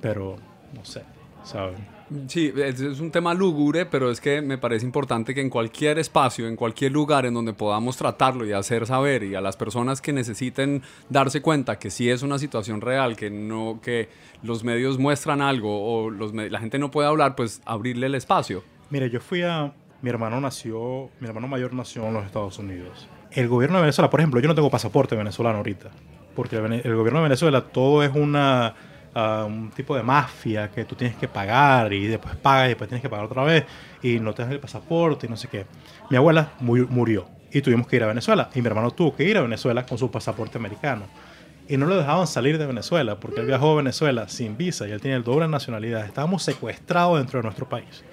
pero 0.00 0.36
no 0.74 0.84
sé, 0.84 1.02
¿saben? 1.44 1.97
Sí, 2.26 2.52
es, 2.56 2.80
un 3.00 3.10
tema 3.10 3.34
lúgubre, 3.34 3.86
pero 3.86 4.10
es 4.10 4.20
que 4.20 4.40
me 4.40 4.58
parece 4.58 4.86
importante 4.86 5.34
que 5.34 5.40
en 5.40 5.50
cualquier 5.50 5.98
espacio, 5.98 6.46
en 6.46 6.56
cualquier 6.56 6.92
lugar 6.92 7.26
en 7.26 7.34
donde 7.34 7.52
podamos 7.52 7.96
tratarlo 7.96 8.46
y 8.46 8.52
hacer 8.52 8.86
saber 8.86 9.22
y 9.22 9.34
a 9.34 9.40
las 9.40 9.56
personas 9.56 10.00
que 10.00 10.12
necesiten 10.12 10.82
darse 11.08 11.42
cuenta 11.42 11.78
que 11.78 11.90
sí 11.90 12.10
es 12.10 12.22
una 12.22 12.38
situación 12.38 12.80
real, 12.80 13.16
que 13.16 13.30
no 13.30 13.80
que 13.82 14.08
los 14.42 14.64
medios 14.64 14.98
muestran 14.98 15.40
algo 15.40 16.04
o 16.06 16.10
la 16.10 16.60
gente 16.60 16.78
no 16.78 16.90
puede 16.90 17.08
hablar, 17.08 17.34
pues 17.34 17.60
abrirle 17.64 18.06
el 18.06 18.14
espacio. 18.14 18.62
Mire, 18.90 19.10
yo 19.10 19.20
fui 19.20 19.42
a... 19.42 19.72
Mi 20.00 20.10
hermano 20.10 20.40
nació, 20.40 21.10
mi 21.18 21.26
hermano 21.26 21.48
mayor 21.48 21.74
nació 21.74 22.06
en 22.06 22.14
los 22.14 22.24
Estados 22.24 22.58
Unidos. 22.58 23.08
El 23.32 23.48
gobierno 23.48 23.78
de 23.78 23.82
Venezuela, 23.82 24.08
por 24.08 24.20
ejemplo, 24.20 24.40
yo 24.40 24.48
no 24.48 24.54
tengo 24.54 24.70
pasaporte 24.70 25.16
venezolano 25.16 25.58
ahorita, 25.58 25.90
porque 26.36 26.56
el 26.56 26.94
gobierno 26.94 27.18
de 27.18 27.24
Venezuela 27.24 27.62
todo 27.62 28.04
es 28.04 28.14
una, 28.14 28.74
un 29.14 29.70
tipo 29.74 29.96
de 29.96 30.02
mafia 30.02 30.70
que 30.70 30.84
tú 30.84 30.94
tienes 30.94 31.16
que 31.16 31.26
pagar 31.28 31.92
y 31.92 32.06
después 32.06 32.36
pagas 32.36 32.66
y 32.66 32.68
después 32.70 32.88
tienes 32.88 33.02
que 33.02 33.08
pagar 33.08 33.24
otra 33.26 33.42
vez 33.42 33.64
y 34.02 34.20
no 34.20 34.32
te 34.34 34.42
el 34.42 34.60
pasaporte 34.60 35.26
y 35.26 35.28
no 35.30 35.36
sé 35.36 35.48
qué. 35.48 35.66
Mi 36.10 36.16
abuela 36.16 36.52
mu- 36.60 36.86
murió 36.88 37.26
y 37.50 37.60
tuvimos 37.62 37.86
que 37.86 37.96
ir 37.96 38.04
a 38.04 38.06
Venezuela 38.06 38.50
y 38.54 38.60
mi 38.60 38.66
hermano 38.68 38.90
tuvo 38.90 39.16
que 39.16 39.24
ir 39.24 39.36
a 39.38 39.42
Venezuela 39.42 39.84
con 39.86 39.98
su 39.98 40.10
pasaporte 40.10 40.58
americano. 40.58 41.04
Y 41.70 41.76
no 41.76 41.84
lo 41.86 41.96
dejaban 41.98 42.26
salir 42.26 42.56
de 42.58 42.66
Venezuela 42.66 43.20
porque 43.20 43.40
él 43.40 43.46
viajó 43.46 43.72
a 43.72 43.76
Venezuela 43.76 44.28
sin 44.28 44.56
visa 44.56 44.88
y 44.88 44.92
él 44.92 45.00
tiene 45.00 45.16
el 45.16 45.24
doble 45.24 45.48
nacionalidad. 45.48 46.04
Estábamos 46.04 46.42
secuestrados 46.42 47.18
dentro 47.18 47.38
de 47.40 47.42
nuestro 47.42 47.68
país. 47.68 48.04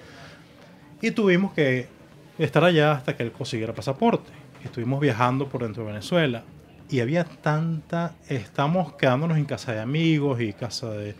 Y 1.00 1.10
tuvimos 1.12 1.52
que 1.52 1.88
estar 2.38 2.64
allá 2.64 2.92
hasta 2.92 3.16
que 3.16 3.22
él 3.22 3.32
consiguiera 3.32 3.72
pasaporte. 3.72 4.30
Estuvimos 4.62 5.00
viajando 5.00 5.48
por 5.48 5.62
dentro 5.62 5.84
de 5.84 5.88
Venezuela 5.88 6.42
y 6.90 7.00
había 7.00 7.24
tanta... 7.24 8.14
Estamos 8.28 8.94
quedándonos 8.94 9.38
en 9.38 9.44
casa 9.44 9.72
de 9.72 9.80
amigos 9.80 10.40
y 10.40 10.52
casa 10.52 10.90
de 10.90 11.14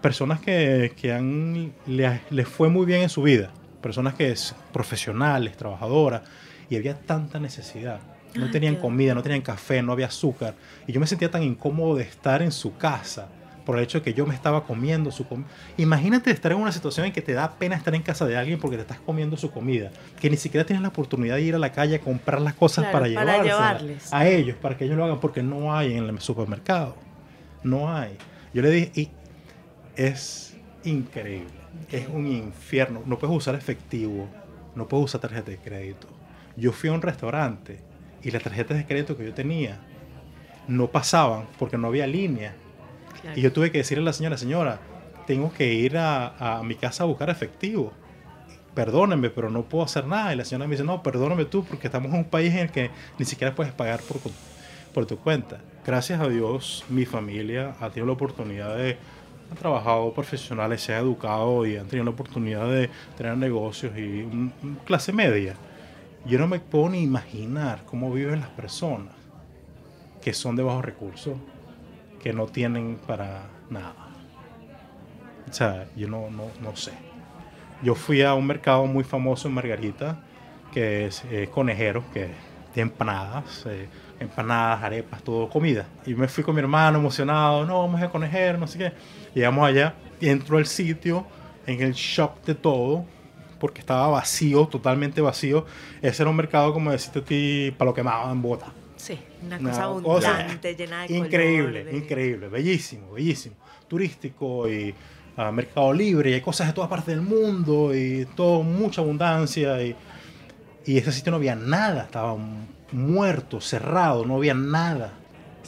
personas 0.00 0.40
que, 0.40 0.92
que 1.00 1.12
han, 1.12 1.72
le- 1.86 2.20
les 2.30 2.48
fue 2.48 2.68
muy 2.68 2.86
bien 2.86 3.02
en 3.02 3.08
su 3.08 3.22
vida. 3.22 3.50
Personas 3.80 4.14
que 4.14 4.30
es 4.30 4.54
profesionales, 4.72 5.56
trabajadoras. 5.56 6.22
Y 6.70 6.76
había 6.76 6.94
tanta 6.98 7.38
necesidad. 7.38 8.00
No 8.34 8.50
tenían 8.50 8.76
comida, 8.76 9.14
no 9.14 9.22
tenían 9.22 9.42
café, 9.42 9.82
no 9.82 9.92
había 9.92 10.06
azúcar. 10.06 10.54
Y 10.86 10.92
yo 10.92 11.00
me 11.00 11.06
sentía 11.06 11.30
tan 11.30 11.42
incómodo 11.42 11.96
de 11.96 12.04
estar 12.04 12.40
en 12.40 12.50
su 12.52 12.76
casa 12.76 13.28
por 13.64 13.76
el 13.78 13.84
hecho 13.84 13.98
de 13.98 14.04
que 14.04 14.14
yo 14.14 14.26
me 14.26 14.34
estaba 14.34 14.64
comiendo 14.64 15.10
su 15.10 15.26
comida. 15.26 15.48
Imagínate 15.76 16.30
estar 16.30 16.52
en 16.52 16.58
una 16.58 16.72
situación 16.72 17.06
en 17.06 17.12
que 17.12 17.22
te 17.22 17.32
da 17.32 17.52
pena 17.52 17.76
estar 17.76 17.94
en 17.94 18.02
casa 18.02 18.26
de 18.26 18.36
alguien 18.36 18.58
porque 18.58 18.76
te 18.76 18.82
estás 18.82 19.00
comiendo 19.00 19.36
su 19.36 19.50
comida, 19.50 19.90
que 20.20 20.28
ni 20.30 20.36
siquiera 20.36 20.66
tienes 20.66 20.82
la 20.82 20.88
oportunidad 20.88 21.36
de 21.36 21.42
ir 21.42 21.54
a 21.54 21.58
la 21.58 21.72
calle 21.72 21.96
a 21.96 22.00
comprar 22.00 22.40
las 22.40 22.54
cosas 22.54 22.86
Claro, 22.86 22.98
para, 23.00 23.14
para 23.14 23.42
llevarles. 23.42 24.12
a 24.12 24.26
ellos, 24.28 24.56
para 24.56 24.76
que 24.76 24.84
ellos 24.84 24.96
lo 24.96 25.04
hagan, 25.04 25.20
porque 25.20 25.42
no 25.42 25.74
hay 25.74 25.94
en 25.96 26.04
el 26.08 26.20
supermercado. 26.20 26.96
No 27.62 27.94
hay. 27.94 28.16
Yo 28.52 28.62
le 28.62 28.70
dije, 28.70 28.92
y 28.94 29.08
es 29.96 30.56
increíble, 30.84 31.50
es 31.90 32.08
un 32.08 32.26
infierno. 32.26 33.02
No 33.06 33.18
puedes 33.18 33.36
usar 33.36 33.54
efectivo, 33.54 34.28
no 34.74 34.88
puedes 34.88 35.04
usar 35.06 35.20
tarjeta 35.20 35.50
de 35.50 35.58
crédito. 35.58 36.08
Yo 36.56 36.72
fui 36.72 36.90
a 36.90 36.92
un 36.92 37.02
restaurante 37.02 37.78
y 38.22 38.30
las 38.30 38.42
tarjetas 38.42 38.76
de 38.76 38.86
crédito 38.86 39.16
que 39.16 39.24
yo 39.24 39.32
tenía 39.34 39.78
no 40.68 40.88
pasaban 40.88 41.46
porque 41.58 41.78
no 41.78 41.88
había 41.88 42.06
línea. 42.06 42.54
Y 43.36 43.40
yo 43.40 43.52
tuve 43.52 43.70
que 43.70 43.78
decirle 43.78 44.02
a 44.02 44.06
la 44.06 44.12
señora, 44.12 44.36
señora, 44.36 44.80
tengo 45.26 45.52
que 45.52 45.72
ir 45.72 45.96
a, 45.98 46.58
a 46.58 46.62
mi 46.62 46.74
casa 46.74 47.04
a 47.04 47.06
buscar 47.06 47.30
efectivo. 47.30 47.92
Perdóneme, 48.74 49.28
pero 49.30 49.50
no 49.50 49.62
puedo 49.62 49.84
hacer 49.84 50.06
nada. 50.06 50.32
Y 50.32 50.36
la 50.36 50.44
señora 50.44 50.66
me 50.66 50.72
dice, 50.74 50.84
no, 50.84 51.02
perdóname 51.02 51.44
tú, 51.44 51.64
porque 51.64 51.86
estamos 51.88 52.10
en 52.12 52.18
un 52.18 52.24
país 52.24 52.52
en 52.52 52.60
el 52.60 52.70
que 52.70 52.90
ni 53.18 53.24
siquiera 53.24 53.54
puedes 53.54 53.72
pagar 53.72 54.00
por, 54.00 54.18
por 54.94 55.06
tu 55.06 55.18
cuenta. 55.18 55.58
Gracias 55.86 56.20
a 56.20 56.28
Dios, 56.28 56.84
mi 56.88 57.04
familia 57.04 57.74
ha 57.80 57.88
tenido 57.90 58.06
la 58.06 58.12
oportunidad 58.12 58.76
de, 58.76 58.96
han 59.50 59.56
trabajado 59.58 60.12
profesionales, 60.14 60.80
se 60.82 60.94
ha 60.94 60.98
educado 60.98 61.66
y 61.66 61.76
han 61.76 61.86
tenido 61.86 62.04
la 62.04 62.10
oportunidad 62.12 62.66
de 62.70 62.88
tener 63.16 63.36
negocios 63.36 63.92
y 63.98 64.22
un- 64.22 64.52
un 64.62 64.74
clase 64.86 65.12
media. 65.12 65.54
Yo 66.24 66.38
no 66.38 66.46
me 66.46 66.60
puedo 66.60 66.88
ni 66.88 67.02
imaginar 67.02 67.82
cómo 67.84 68.10
viven 68.12 68.40
las 68.40 68.48
personas 68.50 69.12
que 70.22 70.32
son 70.32 70.54
de 70.56 70.62
bajos 70.62 70.84
recursos, 70.84 71.34
que 72.22 72.32
no 72.32 72.46
tienen 72.46 72.98
para 73.06 73.42
nada. 73.68 73.94
O 75.50 75.52
sea, 75.52 75.86
yo 75.96 76.08
no, 76.08 76.30
no, 76.30 76.44
no 76.62 76.76
sé. 76.76 76.92
Yo 77.82 77.94
fui 77.94 78.22
a 78.22 78.34
un 78.34 78.46
mercado 78.46 78.86
muy 78.86 79.04
famoso 79.04 79.48
en 79.48 79.54
Margarita, 79.54 80.20
que 80.72 81.06
es 81.06 81.24
eh, 81.30 81.48
conejero, 81.52 82.04
que 82.12 82.30
tiene 82.72 82.90
empanadas, 82.90 83.66
eh, 83.66 83.88
empanadas, 84.20 84.82
arepas, 84.82 85.22
todo 85.22 85.48
comida. 85.48 85.86
Y 86.06 86.14
me 86.14 86.28
fui 86.28 86.44
con 86.44 86.54
mi 86.54 86.60
hermano 86.60 86.98
emocionado, 86.98 87.66
no, 87.66 87.80
vamos 87.80 88.00
a 88.00 88.08
conejero, 88.08 88.56
no 88.56 88.66
sé 88.66 88.78
qué. 88.78 88.92
Llegamos 89.34 89.68
allá 89.68 89.94
y 90.20 90.28
entró 90.28 90.58
al 90.58 90.66
sitio, 90.66 91.26
en 91.66 91.82
el 91.82 91.92
shop 91.92 92.44
de 92.44 92.54
todo, 92.54 93.04
porque 93.58 93.80
estaba 93.80 94.08
vacío, 94.08 94.66
totalmente 94.66 95.20
vacío. 95.20 95.66
Ese 96.00 96.22
era 96.22 96.30
un 96.30 96.36
mercado, 96.36 96.72
como 96.72 96.92
deciste 96.92 97.18
a 97.18 97.24
ti, 97.24 97.74
para 97.76 97.90
lo 97.90 97.94
quemaban 97.94 98.30
en 98.30 98.42
bota. 98.42 98.72
Sí, 99.02 99.18
una 99.44 99.56
Una 99.58 99.70
cosa 99.70 99.82
cosa 100.02 100.30
abundante, 100.36 100.76
llena 100.76 101.02
de 101.02 101.16
increíble, 101.16 101.80
color, 101.80 101.92
de- 101.92 101.98
increíble, 101.98 102.48
bellísimo, 102.48 103.10
bellísimo, 103.12 103.56
turístico 103.88 104.68
y 104.70 104.94
ah, 105.36 105.50
mercado 105.50 105.92
libre, 105.92 106.30
y 106.30 106.34
hay 106.34 106.40
cosas 106.40 106.68
de 106.68 106.72
todas 106.72 106.88
partes 106.88 107.08
del 107.08 107.20
mundo 107.22 107.92
y 107.92 108.28
todo, 108.36 108.62
mucha 108.62 109.00
abundancia 109.00 109.82
y, 109.82 109.96
y 110.86 110.98
ese 110.98 111.10
sitio 111.10 111.32
no 111.32 111.38
había 111.38 111.56
nada, 111.56 112.04
estaba 112.04 112.36
muerto, 112.92 113.60
cerrado, 113.60 114.24
no 114.24 114.36
había 114.36 114.54
nada. 114.54 115.14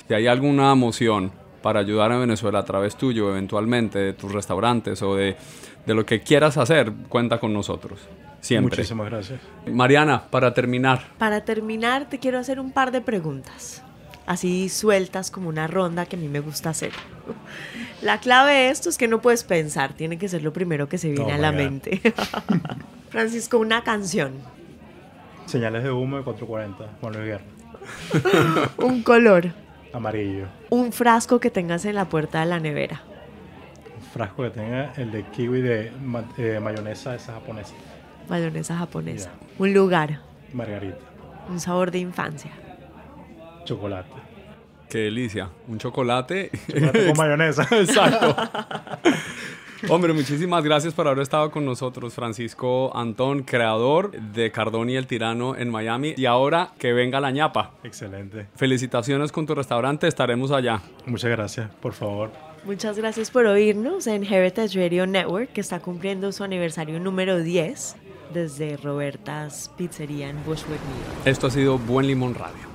Si 0.06 0.14
hay 0.14 0.28
alguna 0.28 0.70
emoción 0.70 1.32
para 1.60 1.80
ayudar 1.80 2.12
a 2.12 2.18
Venezuela 2.18 2.60
a 2.60 2.64
través 2.64 2.94
tuyo, 2.94 3.30
eventualmente, 3.30 3.98
de 3.98 4.12
tus 4.12 4.30
restaurantes 4.30 5.02
o 5.02 5.16
de, 5.16 5.36
de 5.84 5.94
lo 5.94 6.06
que 6.06 6.20
quieras 6.20 6.56
hacer, 6.56 6.92
cuenta 7.08 7.40
con 7.40 7.52
nosotros. 7.52 7.98
Siempre. 8.44 8.76
Muchísimas 8.76 9.08
gracias. 9.10 9.40
Mariana, 9.66 10.24
para 10.30 10.52
terminar, 10.52 11.00
Para 11.18 11.44
terminar, 11.46 12.08
te 12.10 12.18
quiero 12.18 12.38
hacer 12.38 12.60
un 12.60 12.72
par 12.72 12.90
de 12.92 13.00
preguntas, 13.00 13.82
así 14.26 14.68
sueltas 14.68 15.30
como 15.30 15.48
una 15.48 15.66
ronda 15.66 16.04
que 16.04 16.16
a 16.16 16.18
mí 16.18 16.28
me 16.28 16.40
gusta 16.40 16.68
hacer. 16.70 16.92
La 18.02 18.18
clave 18.20 18.52
de 18.52 18.68
esto 18.68 18.90
es 18.90 18.98
que 18.98 19.08
no 19.08 19.22
puedes 19.22 19.44
pensar, 19.44 19.94
tiene 19.94 20.18
que 20.18 20.28
ser 20.28 20.42
lo 20.42 20.52
primero 20.52 20.90
que 20.90 20.98
se 20.98 21.08
viene 21.10 21.32
Oh 21.32 21.34
a 21.34 21.38
la 21.38 21.52
God. 21.52 21.56
mente. 21.56 22.00
Francisco, 23.08 23.58
una 23.58 23.82
canción, 23.82 24.32
Señales 25.46 25.82
de 25.84 25.90
humo 25.90 26.16
de 26.18 26.24
440, 26.24 26.98
Juan 27.00 27.12
Luis 27.14 27.24
Guerra. 27.26 28.70
un 28.78 29.02
color, 29.02 29.52
Amarillo. 29.92 30.46
un 30.70 30.92
frasco 30.92 31.38
que 31.40 31.50
tengas 31.50 31.84
en 31.86 31.94
la 31.94 32.06
puerta 32.06 32.40
de 32.40 32.46
la 32.46 32.60
nevera, 32.60 33.00
Un 33.96 34.02
frasco 34.12 34.42
que 34.42 34.50
tenga 34.50 34.92
el 34.96 35.10
de 35.12 35.22
kiwi 35.22 35.60
de 35.62 35.92
eh, 36.38 36.60
mayonesa 36.60 37.14
esa 37.14 37.32
japonesa. 37.34 37.72
Mayonesa 38.28 38.76
japonesa, 38.76 39.30
Ya. 39.30 39.46
un 39.58 39.74
lugar, 39.74 40.20
Margarita. 40.52 40.98
un 41.48 41.60
sabor 41.60 41.90
de 41.90 41.98
infancia. 41.98 42.50
Chocolate. 43.64 44.10
qué 44.90 44.98
delicia, 44.98 45.48
un 45.68 45.78
chocolate. 45.78 46.50
Chocolate 46.68 47.06
con 47.06 47.16
mayonesa. 47.18 47.62
Exacto. 47.72 48.36
Hombre, 49.90 50.14
muchísimas 50.14 50.64
gracias 50.64 50.94
por 50.94 51.06
haber 51.06 51.20
estado 51.22 51.50
con 51.50 51.66
nosotros, 51.66 52.14
Francisco 52.14 52.96
Antón, 52.96 53.42
creador 53.42 54.12
de 54.12 54.50
Cardón 54.50 54.88
y 54.88 54.96
el 54.96 55.06
Tirano 55.06 55.56
en 55.56 55.68
Miami. 55.70 56.14
Y 56.16 56.24
ahora 56.24 56.70
que 56.78 56.94
venga 56.94 57.20
la 57.20 57.30
ñapa. 57.30 57.72
Excelente. 57.82 58.46
Felicitaciones 58.56 59.30
con 59.30 59.44
tu 59.44 59.54
restaurante, 59.54 60.06
estaremos 60.06 60.52
allá. 60.52 60.80
Muchas 61.04 61.30
gracias, 61.30 61.70
por 61.82 61.92
favor. 61.92 62.30
Muchas 62.64 62.96
gracias 62.96 63.30
por 63.30 63.44
oírnos 63.44 64.06
en 64.06 64.24
Heritage 64.24 64.78
Radio 64.82 65.06
Network, 65.06 65.52
que 65.52 65.60
está 65.60 65.80
cumpliendo 65.80 66.32
su 66.32 66.44
aniversario 66.44 66.98
número 66.98 67.40
10 67.40 67.96
desde 68.34 68.76
Roberta's 68.76 69.70
Pizzería 69.78 70.28
en 70.28 70.44
Bushwick. 70.44 70.80
Esto 71.24 71.46
ha 71.46 71.50
sido 71.50 71.78
Buen 71.78 72.06
Limón 72.06 72.34
Radio. 72.34 72.74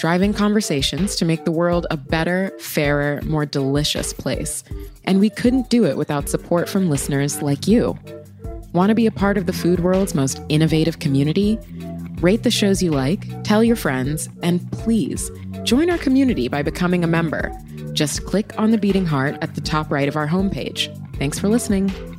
driving 0.00 0.32
conversations 0.32 1.14
to 1.14 1.26
make 1.26 1.44
the 1.44 1.52
world 1.52 1.86
a 1.90 1.96
better, 1.96 2.50
fairer, 2.58 3.20
more 3.20 3.44
delicious 3.44 4.14
place. 4.14 4.64
And 5.04 5.20
we 5.20 5.28
couldn't 5.28 5.68
do 5.68 5.84
it 5.84 5.98
without 5.98 6.30
support 6.30 6.70
from 6.70 6.88
listeners 6.88 7.42
like 7.42 7.68
you. 7.68 7.98
Want 8.72 8.88
to 8.88 8.94
be 8.94 9.04
a 9.04 9.10
part 9.10 9.36
of 9.36 9.44
the 9.44 9.52
food 9.52 9.80
world's 9.80 10.14
most 10.14 10.40
innovative 10.48 11.00
community? 11.00 11.58
Rate 12.22 12.44
the 12.44 12.50
shows 12.50 12.82
you 12.82 12.92
like, 12.92 13.42
tell 13.44 13.62
your 13.62 13.76
friends, 13.76 14.30
and 14.42 14.72
please 14.72 15.30
join 15.64 15.90
our 15.90 15.98
community 15.98 16.48
by 16.48 16.62
becoming 16.62 17.04
a 17.04 17.06
member. 17.06 17.52
Just 17.92 18.24
click 18.24 18.58
on 18.58 18.70
the 18.70 18.78
beating 18.78 19.04
heart 19.04 19.36
at 19.42 19.54
the 19.54 19.60
top 19.60 19.90
right 19.92 20.08
of 20.08 20.16
our 20.16 20.26
homepage. 20.26 20.88
Thanks 21.18 21.38
for 21.38 21.50
listening. 21.50 22.09